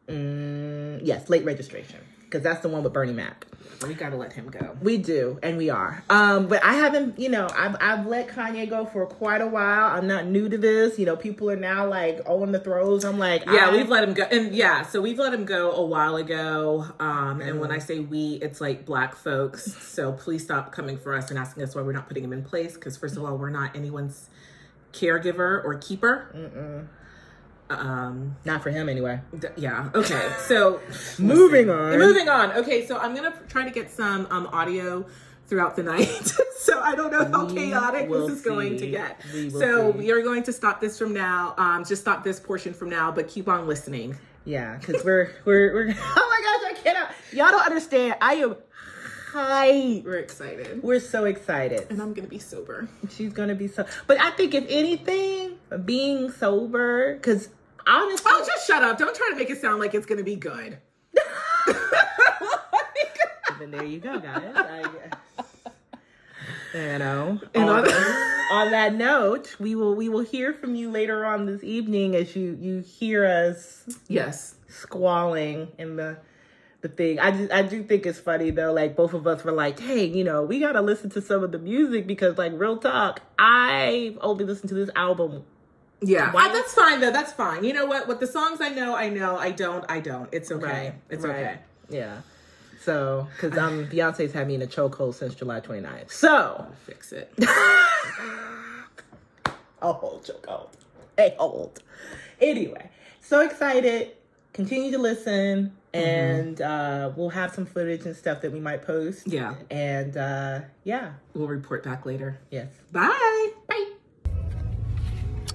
Mm, 0.07 0.99
yes, 1.03 1.29
Late 1.29 1.43
Registration 1.45 1.99
because 2.35 2.43
that's 2.43 2.61
the 2.61 2.67
one 2.67 2.83
with 2.83 2.91
Bernie 2.91 3.13
Mac. 3.13 3.45
we 3.87 3.93
gotta 3.93 4.17
let 4.17 4.33
him 4.33 4.49
go. 4.49 4.75
We 4.81 4.97
do, 4.97 5.39
and 5.41 5.57
we 5.57 5.69
are. 5.69 6.03
Um, 6.09 6.47
but 6.47 6.61
I 6.65 6.73
haven't, 6.73 7.17
you 7.17 7.29
know, 7.29 7.47
I've 7.55 7.77
I've 7.79 8.05
let 8.07 8.27
Kanye 8.27 8.69
go 8.69 8.85
for 8.85 9.05
quite 9.05 9.39
a 9.41 9.47
while. 9.47 9.95
I'm 9.97 10.05
not 10.05 10.25
new 10.25 10.49
to 10.49 10.57
this. 10.57 10.99
You 10.99 11.05
know, 11.05 11.15
people 11.15 11.49
are 11.49 11.55
now 11.55 11.87
like 11.87 12.19
on 12.25 12.51
the 12.51 12.59
throws. 12.59 13.05
I'm 13.05 13.17
like, 13.17 13.45
Yeah, 13.45 13.69
I- 13.69 13.71
we've 13.71 13.87
let 13.87 14.03
him 14.03 14.13
go, 14.13 14.23
and 14.23 14.53
yeah, 14.53 14.81
so 14.81 14.99
we've 15.01 15.17
let 15.17 15.33
him 15.33 15.45
go 15.45 15.71
a 15.71 15.85
while 15.85 16.17
ago. 16.17 16.85
Um, 16.99 17.39
and 17.39 17.61
when 17.61 17.71
I 17.71 17.79
say 17.79 17.99
we, 18.01 18.33
it's 18.41 18.59
like 18.59 18.85
black 18.85 19.15
folks. 19.15 19.63
So 19.95 20.11
please 20.11 20.43
stop 20.43 20.73
coming 20.73 20.97
for 20.97 21.15
us 21.15 21.29
and 21.29 21.39
asking 21.39 21.63
us 21.63 21.73
why 21.73 21.83
we're 21.83 21.93
not 21.93 22.09
putting 22.09 22.23
him 22.25 22.33
in 22.33 22.43
place. 22.43 22.73
Because 22.73 22.97
first 22.97 23.15
of 23.15 23.23
all, 23.23 23.37
we're 23.37 23.49
not 23.49 23.73
anyone's 23.77 24.29
caregiver 24.91 25.63
or 25.63 25.75
keeper. 25.75 26.89
Um, 27.69 28.35
not 28.45 28.61
for 28.61 28.69
him 28.69 28.89
anyway. 28.89 29.19
d- 29.37 29.47
yeah. 29.57 29.89
Okay. 29.95 30.31
So 30.47 30.79
Moving 31.19 31.69
on. 31.69 31.97
Moving 31.97 32.29
on. 32.29 32.51
Okay. 32.51 32.85
So 32.85 32.97
I'm 32.97 33.15
gonna 33.15 33.33
try 33.49 33.63
to 33.65 33.71
get 33.71 33.89
some 33.91 34.27
um 34.29 34.47
audio 34.53 35.05
throughout 35.47 35.75
the 35.75 35.83
night. 35.83 36.07
so 36.57 36.79
I 36.79 36.95
don't 36.95 37.11
know 37.11 37.25
how 37.25 37.45
We 37.45 37.53
chaotic 37.55 38.09
this 38.09 38.31
is 38.31 38.41
going 38.41 38.77
to 38.77 38.87
get. 38.89 39.21
We 39.33 39.49
so 39.49 39.91
see. 39.91 39.97
we 39.99 40.11
are 40.11 40.21
going 40.21 40.43
to 40.43 40.53
stop 40.53 40.81
this 40.81 40.97
from 40.97 41.13
now. 41.13 41.53
Um, 41.57 41.85
just 41.85 42.01
stop 42.01 42.23
this 42.23 42.39
portion 42.39 42.73
from 42.73 42.89
now, 42.89 43.11
but 43.11 43.27
keep 43.27 43.47
on 43.47 43.67
listening. 43.67 44.17
Yeah, 44.45 44.77
because 44.77 45.03
we're 45.03 45.31
we're 45.45 45.73
we're. 45.73 45.87
Oh 46.17 46.29
my 46.29 46.69
gosh, 46.69 46.79
I 46.79 46.83
cannot. 46.83 47.11
Y'all 47.31 47.51
don't 47.51 47.65
understand. 47.65 48.15
I 48.21 48.35
am 48.35 48.55
hyped. 49.31 50.03
We're 50.05 50.17
excited. 50.17 50.81
We're 50.83 50.99
so 50.99 51.25
excited. 51.25 51.87
And 51.89 52.01
I'm 52.01 52.13
gonna 52.13 52.27
be 52.27 52.39
sober. 52.39 52.87
She's 53.09 53.33
gonna 53.33 53.55
be 53.55 53.67
so. 53.67 53.85
But 54.07 54.19
I 54.21 54.31
think 54.31 54.53
if 54.53 54.65
anything, 54.69 55.34
being 55.85 56.31
sober, 56.31 57.15
because 57.15 57.49
honestly, 57.87 58.31
Oh, 58.33 58.43
just 58.45 58.67
shut 58.67 58.83
up. 58.83 58.97
Don't 58.97 59.15
try 59.15 59.29
to 59.31 59.35
make 59.35 59.49
it 59.49 59.59
sound 59.61 59.79
like 59.79 59.93
it's 59.93 60.05
gonna 60.05 60.23
be 60.23 60.35
good. 60.35 60.77
Then 63.59 63.71
there 63.71 63.85
you 63.85 63.99
go, 63.99 64.19
guys. 64.19 64.51
I, 64.53 64.83
you 66.73 66.99
know. 66.99 67.39
And 67.53 67.69
on, 67.69 67.85
on- 67.87 67.91
on 68.51 68.71
that 68.71 68.93
note, 68.95 69.55
we 69.59 69.75
will 69.75 69.95
we 69.95 70.09
will 70.09 70.23
hear 70.25 70.53
from 70.53 70.75
you 70.75 70.91
later 70.91 71.25
on 71.25 71.45
this 71.45 71.63
evening 71.63 72.15
as 72.15 72.35
you 72.35 72.57
you 72.59 72.79
hear 72.79 73.25
us 73.25 73.85
Yes. 74.09 74.55
squalling 74.67 75.69
in 75.77 75.95
the 75.95 76.17
the 76.81 76.89
thing. 76.89 77.17
I 77.19 77.31
just 77.31 77.51
I 77.53 77.61
do 77.61 77.81
think 77.83 78.05
it's 78.05 78.19
funny 78.19 78.51
though. 78.51 78.73
Like 78.73 78.95
both 78.97 79.13
of 79.13 79.25
us 79.25 79.43
were 79.45 79.53
like, 79.53 79.79
hey, 79.79 80.03
you 80.05 80.25
know, 80.25 80.43
we 80.43 80.59
gotta 80.59 80.81
listen 80.81 81.09
to 81.11 81.21
some 81.21 81.41
of 81.43 81.53
the 81.53 81.59
music 81.59 82.07
because 82.07 82.37
like 82.37 82.51
real 82.55 82.77
talk, 82.77 83.21
I've 83.39 84.17
only 84.19 84.43
listened 84.43 84.67
to 84.69 84.75
this 84.75 84.89
album. 84.97 85.45
Yeah. 86.01 86.31
Why- 86.31 86.47
Ah, 86.49 86.53
that's 86.53 86.73
fine 86.73 86.99
though. 86.99 87.11
That's 87.11 87.31
fine. 87.33 87.63
You 87.63 87.73
know 87.73 87.85
what? 87.85 88.07
What 88.07 88.19
the 88.19 88.27
songs 88.27 88.61
I 88.61 88.69
know, 88.69 88.95
I 88.95 89.09
know. 89.09 89.37
I 89.37 89.51
don't, 89.51 89.83
I 89.89 89.99
don't. 89.99 90.29
It's 90.31 90.51
okay. 90.51 90.65
Right, 90.65 90.93
It's 91.09 91.23
right. 91.25 91.35
okay. 91.35 91.59
Yeah. 91.89 92.21
So, 92.81 93.27
because 93.35 93.57
um, 93.57 93.87
Beyonce's 93.91 94.31
had 94.33 94.47
me 94.47 94.55
in 94.55 94.61
a 94.61 94.67
chokehold 94.67 95.15
since 95.15 95.33
July 95.35 95.59
29th. 95.61 96.11
So, 96.11 96.67
Fix 96.85 97.11
it. 97.13 97.33
a 99.81 99.93
whole 99.93 100.21
chokehold. 100.23 100.69
A 101.17 101.33
hold. 101.39 101.81
Anyway, 102.41 102.89
so 103.21 103.39
excited. 103.41 104.11
Continue 104.53 104.91
to 104.91 104.97
listen, 104.99 105.75
and 105.93 106.61
uh, 106.61 107.11
we'll 107.15 107.29
have 107.29 107.53
some 107.53 107.65
footage 107.65 108.05
and 108.05 108.15
stuff 108.15 108.41
that 108.41 108.51
we 108.53 108.59
might 108.59 108.83
post. 108.85 109.27
Yeah. 109.27 109.55
And 109.69 110.15
uh, 110.15 110.61
yeah, 110.83 111.13
We'll 111.33 111.47
report 111.47 111.83
back 111.83 112.05
later. 112.05 112.39
yes. 112.51 112.67
Bye. 112.91 113.51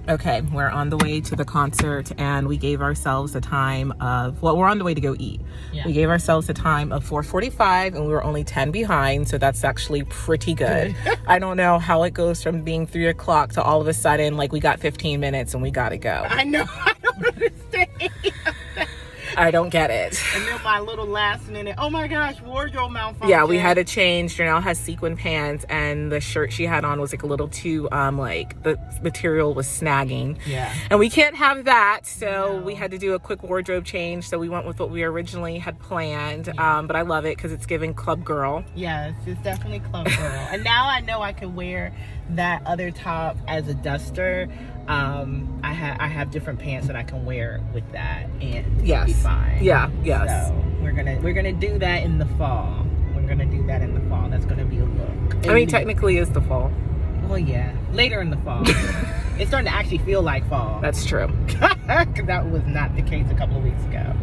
Okay, 0.09 0.41
we're 0.41 0.69
on 0.69 0.89
the 0.89 0.97
way 0.97 1.21
to 1.21 1.35
the 1.35 1.45
concert 1.45 2.11
and 2.17 2.47
we 2.47 2.57
gave 2.57 2.81
ourselves 2.81 3.35
a 3.35 3.41
time 3.41 3.93
of 4.01 4.41
well, 4.41 4.57
we're 4.57 4.67
on 4.67 4.79
the 4.79 4.83
way 4.83 4.93
to 4.93 5.01
go 5.01 5.15
eat. 5.19 5.39
Yeah. 5.71 5.85
We 5.85 5.93
gave 5.93 6.09
ourselves 6.09 6.49
a 6.49 6.53
time 6.53 6.91
of 6.91 7.07
4:45 7.07 7.95
and 7.95 8.05
we 8.05 8.11
were 8.11 8.23
only 8.23 8.43
10 8.43 8.71
behind, 8.71 9.29
so 9.29 9.37
that's 9.37 9.63
actually 9.63 10.03
pretty 10.05 10.53
good. 10.53 10.95
I 11.27 11.37
don't 11.37 11.55
know 11.55 11.77
how 11.77 12.03
it 12.03 12.13
goes 12.13 12.41
from 12.41 12.63
being 12.63 12.87
three 12.87 13.07
o'clock 13.07 13.53
to 13.53 13.61
all 13.61 13.79
of 13.79 13.87
a 13.87 13.93
sudden 13.93 14.37
like 14.37 14.51
we 14.51 14.59
got 14.59 14.79
15 14.79 15.19
minutes 15.19 15.53
and 15.53 15.61
we 15.61 15.69
gotta 15.69 15.97
go. 15.97 16.25
I 16.27 16.43
know. 16.45 16.65
I 16.69 16.93
don't 17.01 17.25
understand. 17.27 17.89
I 19.37 19.51
don't 19.51 19.69
get 19.69 19.89
it. 19.89 20.21
and 20.35 20.47
then 20.47 20.61
my 20.63 20.79
little 20.79 21.05
last 21.05 21.47
minute, 21.49 21.75
oh 21.77 21.89
my 21.89 22.07
gosh, 22.07 22.41
wardrobe 22.41 22.91
malfunction. 22.91 23.29
Yeah, 23.29 23.45
we 23.45 23.57
had 23.57 23.75
to 23.75 23.83
change. 23.83 24.35
Janelle 24.37 24.61
has 24.61 24.79
sequin 24.79 25.15
pants 25.17 25.65
and 25.69 26.11
the 26.11 26.19
shirt 26.19 26.51
she 26.53 26.65
had 26.65 26.83
on 26.85 26.99
was 26.99 27.11
like 27.13 27.23
a 27.23 27.27
little 27.27 27.47
too 27.47 27.87
um 27.91 28.17
like 28.17 28.61
the 28.63 28.77
material 29.01 29.53
was 29.53 29.67
snagging. 29.67 30.37
Yeah. 30.45 30.73
And 30.89 30.99
we 30.99 31.09
can't 31.09 31.35
have 31.35 31.65
that, 31.65 32.05
so 32.05 32.57
we 32.61 32.75
had 32.75 32.91
to 32.91 32.97
do 32.97 33.13
a 33.13 33.19
quick 33.19 33.43
wardrobe 33.43 33.85
change. 33.85 34.27
So 34.27 34.37
we 34.39 34.49
went 34.49 34.65
with 34.65 34.79
what 34.79 34.89
we 34.89 35.03
originally 35.03 35.57
had 35.59 35.79
planned. 35.79 36.49
Um, 36.59 36.87
but 36.87 36.95
I 36.95 37.01
love 37.01 37.25
it 37.25 37.37
because 37.37 37.51
it's 37.51 37.65
giving 37.65 37.93
club 37.93 38.23
girl. 38.23 38.63
Yes, 38.75 39.13
it's 39.25 39.41
definitely 39.41 39.79
club 39.79 40.05
girl. 40.17 40.47
and 40.51 40.63
now 40.63 40.87
I 40.87 40.99
know 41.01 41.21
I 41.21 41.33
can 41.33 41.55
wear 41.55 41.93
that 42.31 42.61
other 42.65 42.91
top 42.91 43.37
as 43.47 43.67
a 43.67 43.73
duster. 43.73 44.47
Um, 44.87 45.59
I 45.63 45.73
have 45.73 45.97
I 45.99 46.07
have 46.07 46.31
different 46.31 46.59
pants 46.59 46.87
that 46.87 46.95
I 46.95 47.03
can 47.03 47.25
wear 47.25 47.61
with 47.73 47.89
that, 47.91 48.27
and 48.41 48.85
Yes. 48.85 49.07
be 49.07 49.13
fine. 49.13 49.59
Yeah. 49.63 49.89
Yes. 50.03 50.47
So 50.49 50.55
we're 50.81 50.91
gonna 50.91 51.19
we're 51.21 51.33
gonna 51.33 51.53
do 51.53 51.77
that 51.79 52.03
in 52.03 52.17
the 52.17 52.25
fall. 52.37 52.85
We're 53.15 53.27
gonna 53.27 53.45
do 53.45 53.65
that 53.67 53.81
in 53.81 53.93
the 53.93 54.01
fall. 54.09 54.27
That's 54.29 54.45
gonna 54.45 54.65
be 54.65 54.79
a 54.79 54.85
look. 54.85 55.47
I 55.47 55.53
mean, 55.53 55.67
technically, 55.67 56.17
it's 56.17 56.31
the 56.31 56.41
fall. 56.41 56.71
well, 57.27 57.37
yeah, 57.39 57.73
later 57.93 58.19
in 58.21 58.29
the 58.29 58.37
fall. 58.37 58.63
it's 59.37 59.47
starting 59.49 59.71
to 59.71 59.73
actually 59.75 59.99
feel 59.99 60.21
like 60.21 60.47
fall. 60.49 60.81
That's 60.81 61.05
true. 61.05 61.27
that 61.87 62.49
was 62.49 62.63
not 62.65 62.95
the 62.95 63.01
case 63.01 63.27
a 63.31 63.35
couple 63.35 63.57
of 63.57 63.63
weeks 63.63 63.83
ago. 63.85 64.13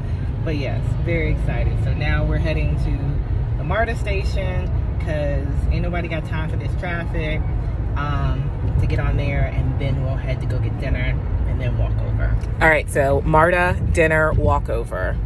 But 0.44 0.56
yes, 0.56 0.82
very 1.04 1.32
excited. 1.32 1.72
So 1.84 1.94
now 1.94 2.24
we're 2.24 2.38
heading 2.38 2.76
to 2.84 3.56
the 3.58 3.64
MARTA 3.64 3.96
station 3.96 4.70
because 4.98 5.46
ain't 5.70 5.82
nobody 5.82 6.08
got 6.08 6.26
time 6.26 6.50
for 6.50 6.56
this 6.56 6.70
traffic 6.80 7.40
um, 7.96 8.50
to 8.80 8.86
get 8.86 8.98
on 8.98 9.16
there, 9.16 9.46
and 9.46 9.80
then 9.80 10.04
we'll 10.04 10.16
head 10.16 10.40
to 10.40 10.46
go 10.46 10.58
get 10.58 10.78
dinner 10.80 11.18
and 11.48 11.60
then 11.60 11.76
walk 11.78 11.96
over. 11.98 12.36
All 12.60 12.68
right. 12.68 12.88
So 12.90 13.20
Marta 13.22 13.76
dinner 13.92 14.32
walk 14.32 14.68
over. 14.68 15.16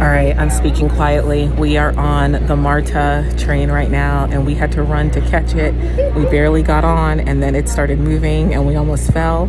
All 0.00 0.08
right, 0.08 0.36
I'm 0.36 0.50
speaking 0.50 0.88
quietly. 0.88 1.48
We 1.48 1.76
are 1.76 1.96
on 1.96 2.32
the 2.46 2.56
Marta 2.56 3.32
train 3.38 3.70
right 3.70 3.90
now, 3.90 4.26
and 4.30 4.44
we 4.46 4.54
had 4.54 4.72
to 4.72 4.82
run 4.82 5.10
to 5.12 5.20
catch 5.20 5.54
it. 5.54 5.74
We 6.14 6.24
barely 6.24 6.62
got 6.62 6.84
on, 6.84 7.20
and 7.20 7.42
then 7.42 7.54
it 7.54 7.68
started 7.68 7.98
moving, 7.98 8.52
and 8.54 8.66
we 8.66 8.74
almost 8.74 9.12
fell. 9.12 9.42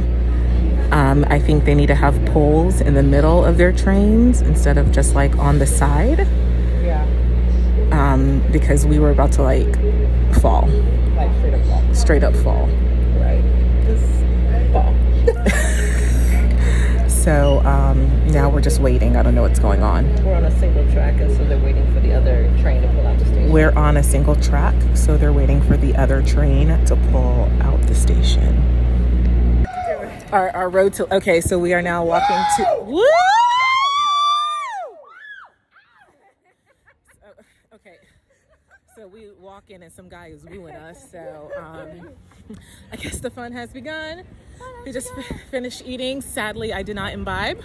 Um, 0.92 1.26
I 1.28 1.40
think 1.40 1.66
they 1.66 1.74
need 1.74 1.88
to 1.88 1.96
have 1.96 2.24
poles 2.28 2.82
in 2.82 2.94
the 2.94 3.02
middle 3.02 3.44
of 3.44 3.58
their 3.58 3.72
trains 3.72 4.42
instead 4.42 4.78
of 4.78 4.92
just 4.92 5.16
like 5.16 5.36
on 5.38 5.60
the 5.60 5.66
side. 5.66 6.28
Yeah. 6.84 7.04
Um, 7.92 8.43
because 8.54 8.86
we 8.86 9.00
were 9.00 9.10
about 9.12 9.32
to 9.34 9.42
like 9.42 9.74
fall, 10.42 10.70
Like 11.16 11.32
straight 11.40 11.54
up 11.54 11.66
fall. 11.66 11.94
straight 11.94 12.24
up 12.24 12.36
fall. 12.38 12.68
Right. 13.20 13.44
Just 13.84 14.72
fall. 14.72 14.94
So 17.24 17.60
um, 17.62 18.28
now 18.34 18.50
we're 18.50 18.60
just 18.60 18.82
waiting. 18.82 19.16
I 19.16 19.24
don't 19.24 19.34
know 19.34 19.44
what's 19.44 19.58
going 19.58 19.82
on. 19.82 20.14
We're 20.26 20.36
on 20.36 20.44
a 20.44 20.60
single 20.60 20.84
track, 20.92 21.14
and 21.22 21.32
so 21.38 21.46
they're 21.46 21.58
waiting 21.58 21.86
for 21.94 22.02
the 22.02 22.12
other 22.14 22.54
train 22.62 22.82
to 22.82 22.90
pull 22.90 23.08
out 23.08 23.18
the 23.18 23.24
station. 23.24 23.50
We're 23.50 23.72
on 23.78 23.96
a 23.96 24.04
single 24.04 24.36
track, 24.36 24.76
so 24.94 25.16
they're 25.16 25.32
waiting 25.32 25.62
for 25.62 25.78
the 25.78 25.96
other 25.96 26.22
train 26.22 26.68
to 26.86 26.96
pull 27.12 27.50
out 27.62 27.82
the 27.84 27.96
station. 27.96 29.66
Our, 30.34 30.50
our 30.50 30.68
road 30.70 30.92
to 30.96 31.16
okay, 31.16 31.40
so 31.40 31.58
we 31.58 31.74
are 31.74 31.82
now 31.82 32.04
walking 32.04 32.36
to. 32.58 32.82
Woo! 32.88 33.02
Oh, 37.26 37.76
Okay, 37.76 37.96
so 39.04 39.10
we 39.10 39.28
walk 39.42 39.66
in 39.68 39.84
and 39.84 39.92
some 39.92 40.08
guy 40.08 40.28
is 40.28 40.46
wooing 40.46 40.74
us. 40.76 41.12
So 41.12 41.52
um, 41.58 42.10
I 42.94 42.96
guess 42.96 43.20
the 43.20 43.30
fun 43.30 43.52
has 43.52 43.70
begun. 43.70 44.24
We 44.86 44.94
just 44.94 45.12
f- 45.18 45.42
finished 45.52 45.84
eating. 45.86 46.22
Sadly, 46.22 46.72
I 46.72 46.84
did 46.84 46.96
not 46.96 47.12
imbibe. 47.12 47.62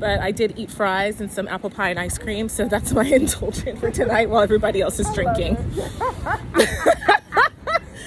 But 0.00 0.18
I 0.18 0.32
did 0.32 0.58
eat 0.58 0.68
fries 0.68 1.20
and 1.20 1.30
some 1.30 1.46
apple 1.46 1.70
pie 1.70 1.90
and 1.90 1.98
ice 2.00 2.18
cream, 2.18 2.48
so 2.48 2.66
that's 2.66 2.92
my 2.92 3.04
indulgence 3.06 3.78
for 3.78 3.92
tonight 3.92 4.30
while 4.30 4.42
everybody 4.42 4.80
else 4.80 4.98
is 4.98 5.08
drinking. 5.14 5.56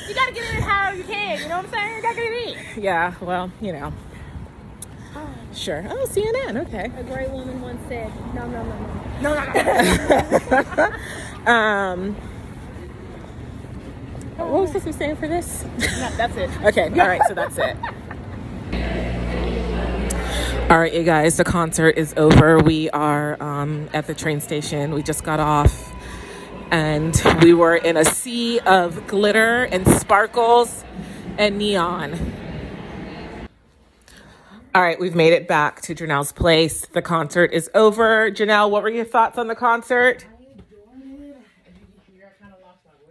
You 0.07 0.15
gotta 0.15 0.33
get 0.33 0.43
it 0.43 0.63
how 0.63 0.91
you 0.91 1.03
can. 1.05 1.39
You 1.39 1.47
know 1.47 1.55
what 1.57 1.65
I'm 1.67 1.71
saying? 1.71 1.95
You 1.95 2.01
gotta 2.01 2.15
get 2.15 2.31
it 2.33 2.75
in. 2.77 2.83
Yeah, 2.83 3.13
well, 3.21 3.49
you 3.61 3.71
know. 3.71 3.93
Sure. 5.53 5.85
Oh, 5.89 6.05
CNN. 6.05 6.67
Okay. 6.67 6.91
A 6.97 7.03
great 7.03 7.29
woman 7.29 7.61
once 7.61 7.79
said, 7.87 8.11
no 8.35 8.45
"No, 8.45 8.63
"No, 9.21 9.33
no, 9.33 9.45
no, 10.49 10.89
no." 11.45 11.51
Um, 11.51 12.15
what 14.47 14.61
was 14.61 14.69
supposed 14.69 14.85
to 14.85 14.91
be 14.91 14.97
saying 14.97 15.15
for 15.17 15.27
this? 15.27 15.65
That's 16.17 16.35
it. 16.37 16.49
Okay, 16.63 16.89
all 16.89 17.07
right, 17.07 17.21
so 17.27 17.33
that's 17.33 17.57
it. 17.57 17.77
All 20.69 20.79
right, 20.79 20.93
you 20.93 21.03
guys, 21.03 21.37
the 21.37 21.43
concert 21.43 21.97
is 21.97 22.13
over. 22.17 22.59
We 22.59 22.89
are 22.91 23.41
um, 23.43 23.89
at 23.93 24.07
the 24.07 24.13
train 24.13 24.39
station. 24.41 24.93
We 24.93 25.03
just 25.03 25.23
got 25.23 25.39
off, 25.39 25.93
and 26.71 27.21
we 27.41 27.53
were 27.53 27.75
in 27.75 27.97
a 27.97 28.05
sea 28.05 28.59
of 28.61 29.05
glitter 29.07 29.63
and 29.65 29.87
sparkles 29.87 30.85
and 31.37 31.57
neon. 31.57 32.33
All 34.73 34.81
right, 34.81 34.97
we've 34.97 35.15
made 35.15 35.33
it 35.33 35.49
back 35.49 35.81
to 35.81 35.95
Janelle's 35.95 36.31
place. 36.31 36.85
The 36.85 37.01
concert 37.01 37.51
is 37.51 37.69
over. 37.75 38.31
Janelle, 38.31 38.69
what 38.71 38.83
were 38.83 38.89
your 38.89 39.03
thoughts 39.03 39.37
on 39.37 39.47
the 39.47 39.55
concert? 39.55 40.25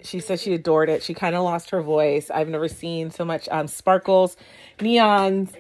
She 0.04 0.21
said 0.21 0.40
she 0.40 0.54
adored 0.54 0.88
it. 0.88 1.02
She 1.02 1.14
kind 1.14 1.35
of 1.35 1.42
lost 1.42 1.71
her 1.71 1.83
voice. 1.83 2.30
I've 2.30 2.49
never 2.49 2.69
seen 2.69 3.11
so 3.11 3.25
much 3.25 3.49
um, 3.50 3.66
sparkles, 3.69 4.37
neons, 4.78 5.54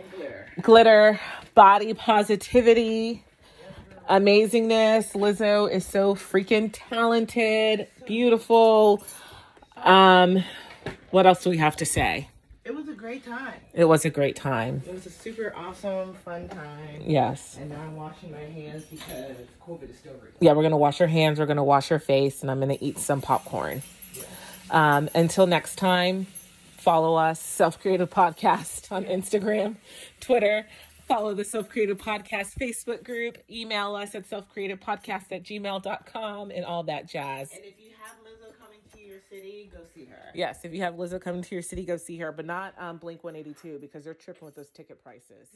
glitter, 0.60 1.20
body 1.54 1.94
positivity, 1.94 3.24
amazingness. 4.08 5.12
Lizzo 5.12 5.70
is 5.70 5.84
so 5.84 6.14
freaking 6.14 6.70
talented, 6.72 7.88
beautiful. 8.06 9.04
Um, 9.76 10.42
what 11.10 11.26
else 11.26 11.42
do 11.42 11.50
we 11.50 11.58
have 11.58 11.76
to 11.76 11.84
say? 11.84 12.28
It 12.64 12.74
was 12.74 12.88
a 12.88 12.92
great 12.92 13.24
time. 13.24 13.54
It 13.72 13.86
was 13.86 14.04
a 14.04 14.10
great 14.10 14.36
time. 14.36 14.82
It 14.86 14.92
was 14.92 15.06
a 15.06 15.10
super 15.10 15.52
awesome, 15.56 16.14
fun 16.24 16.48
time. 16.48 17.02
Yes. 17.04 17.56
And 17.58 17.70
now 17.70 17.80
I'm 17.80 17.96
washing 17.96 18.30
my 18.30 18.38
hands 18.38 18.84
because 18.84 19.36
COVID 19.66 19.90
is 19.90 19.98
still 19.98 20.12
real. 20.12 20.32
Yeah, 20.40 20.52
we're 20.52 20.62
gonna 20.62 20.76
wash 20.76 21.00
our 21.00 21.06
hands. 21.06 21.40
We're 21.40 21.46
gonna 21.46 21.64
wash 21.64 21.90
our 21.90 21.98
face, 21.98 22.42
and 22.42 22.50
I'm 22.50 22.60
gonna 22.60 22.76
eat 22.80 22.98
some 22.98 23.20
popcorn. 23.20 23.82
Um, 24.70 25.08
until 25.14 25.46
next 25.46 25.76
time, 25.76 26.26
follow 26.76 27.14
us, 27.16 27.40
Self 27.40 27.80
Creative 27.80 28.08
Podcast 28.08 28.90
on 28.92 29.04
Instagram, 29.04 29.76
Twitter. 30.20 30.66
Follow 31.08 31.34
the 31.34 31.44
Self 31.44 31.68
Creative 31.68 31.98
Podcast 31.98 32.56
Facebook 32.56 33.02
group. 33.02 33.38
Email 33.50 33.96
us 33.96 34.14
at 34.14 34.30
selfcreativepodcast 34.30 35.32
at 35.32 35.42
gmail.com 35.42 36.50
and 36.52 36.64
all 36.64 36.84
that 36.84 37.08
jazz. 37.08 37.50
And 37.52 37.64
if 37.64 37.74
you 37.80 37.90
have 38.00 38.14
Lizzo 38.24 38.56
coming 38.60 38.78
to 38.94 39.00
your 39.00 39.18
city, 39.28 39.68
go 39.72 39.80
see 39.92 40.04
her. 40.04 40.30
Yes, 40.34 40.60
if 40.64 40.72
you 40.72 40.82
have 40.82 40.94
Lizzo 40.94 41.20
coming 41.20 41.42
to 41.42 41.54
your 41.54 41.62
city, 41.62 41.84
go 41.84 41.96
see 41.96 42.16
her, 42.18 42.30
but 42.30 42.46
not 42.46 42.74
um, 42.78 42.98
Blink 42.98 43.24
182 43.24 43.78
because 43.80 44.04
they're 44.04 44.14
tripping 44.14 44.46
with 44.46 44.54
those 44.54 44.70
ticket 44.70 45.02
prices. 45.02 45.48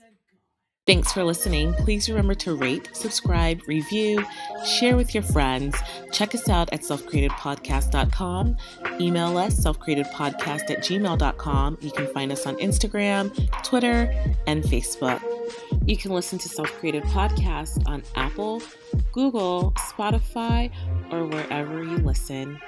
Thanks 0.87 1.15
for 1.15 1.25
listening. 1.25 1.73
Please 1.73 2.11
remember 2.11 2.35
to 2.35 2.55
rate, 2.55 2.91
subscribe, 2.93 3.63
review, 3.67 4.23
share 4.67 4.99
with 4.99 5.15
your 5.15 5.23
friends. 5.23 5.75
Check 6.13 6.35
us 6.35 6.47
out 6.51 6.71
at 6.75 6.83
selfcreatedpodcast.com. 6.83 8.57
Email 9.01 9.39
us 9.39 9.59
selfcreatedpodcast 9.59 10.71
at 10.71 10.79
gmail.com. 10.81 11.79
You 11.81 11.91
can 11.91 12.07
find 12.09 12.31
us 12.31 12.47
on 12.47 12.57
Instagram, 12.57 13.33
Twitter, 13.65 14.13
and 14.47 14.63
Facebook. 14.63 15.23
You 15.87 15.97
can 15.97 16.11
listen 16.11 16.39
to 16.41 16.51
Self 16.51 16.71
Created 16.73 17.05
Podcast 17.05 17.83
on 17.89 18.03
Apple, 18.15 18.61
Google, 19.13 19.73
Spotify, 19.79 20.71
or 21.11 21.25
wherever 21.25 21.83
you 21.83 21.97
listen. 21.97 22.61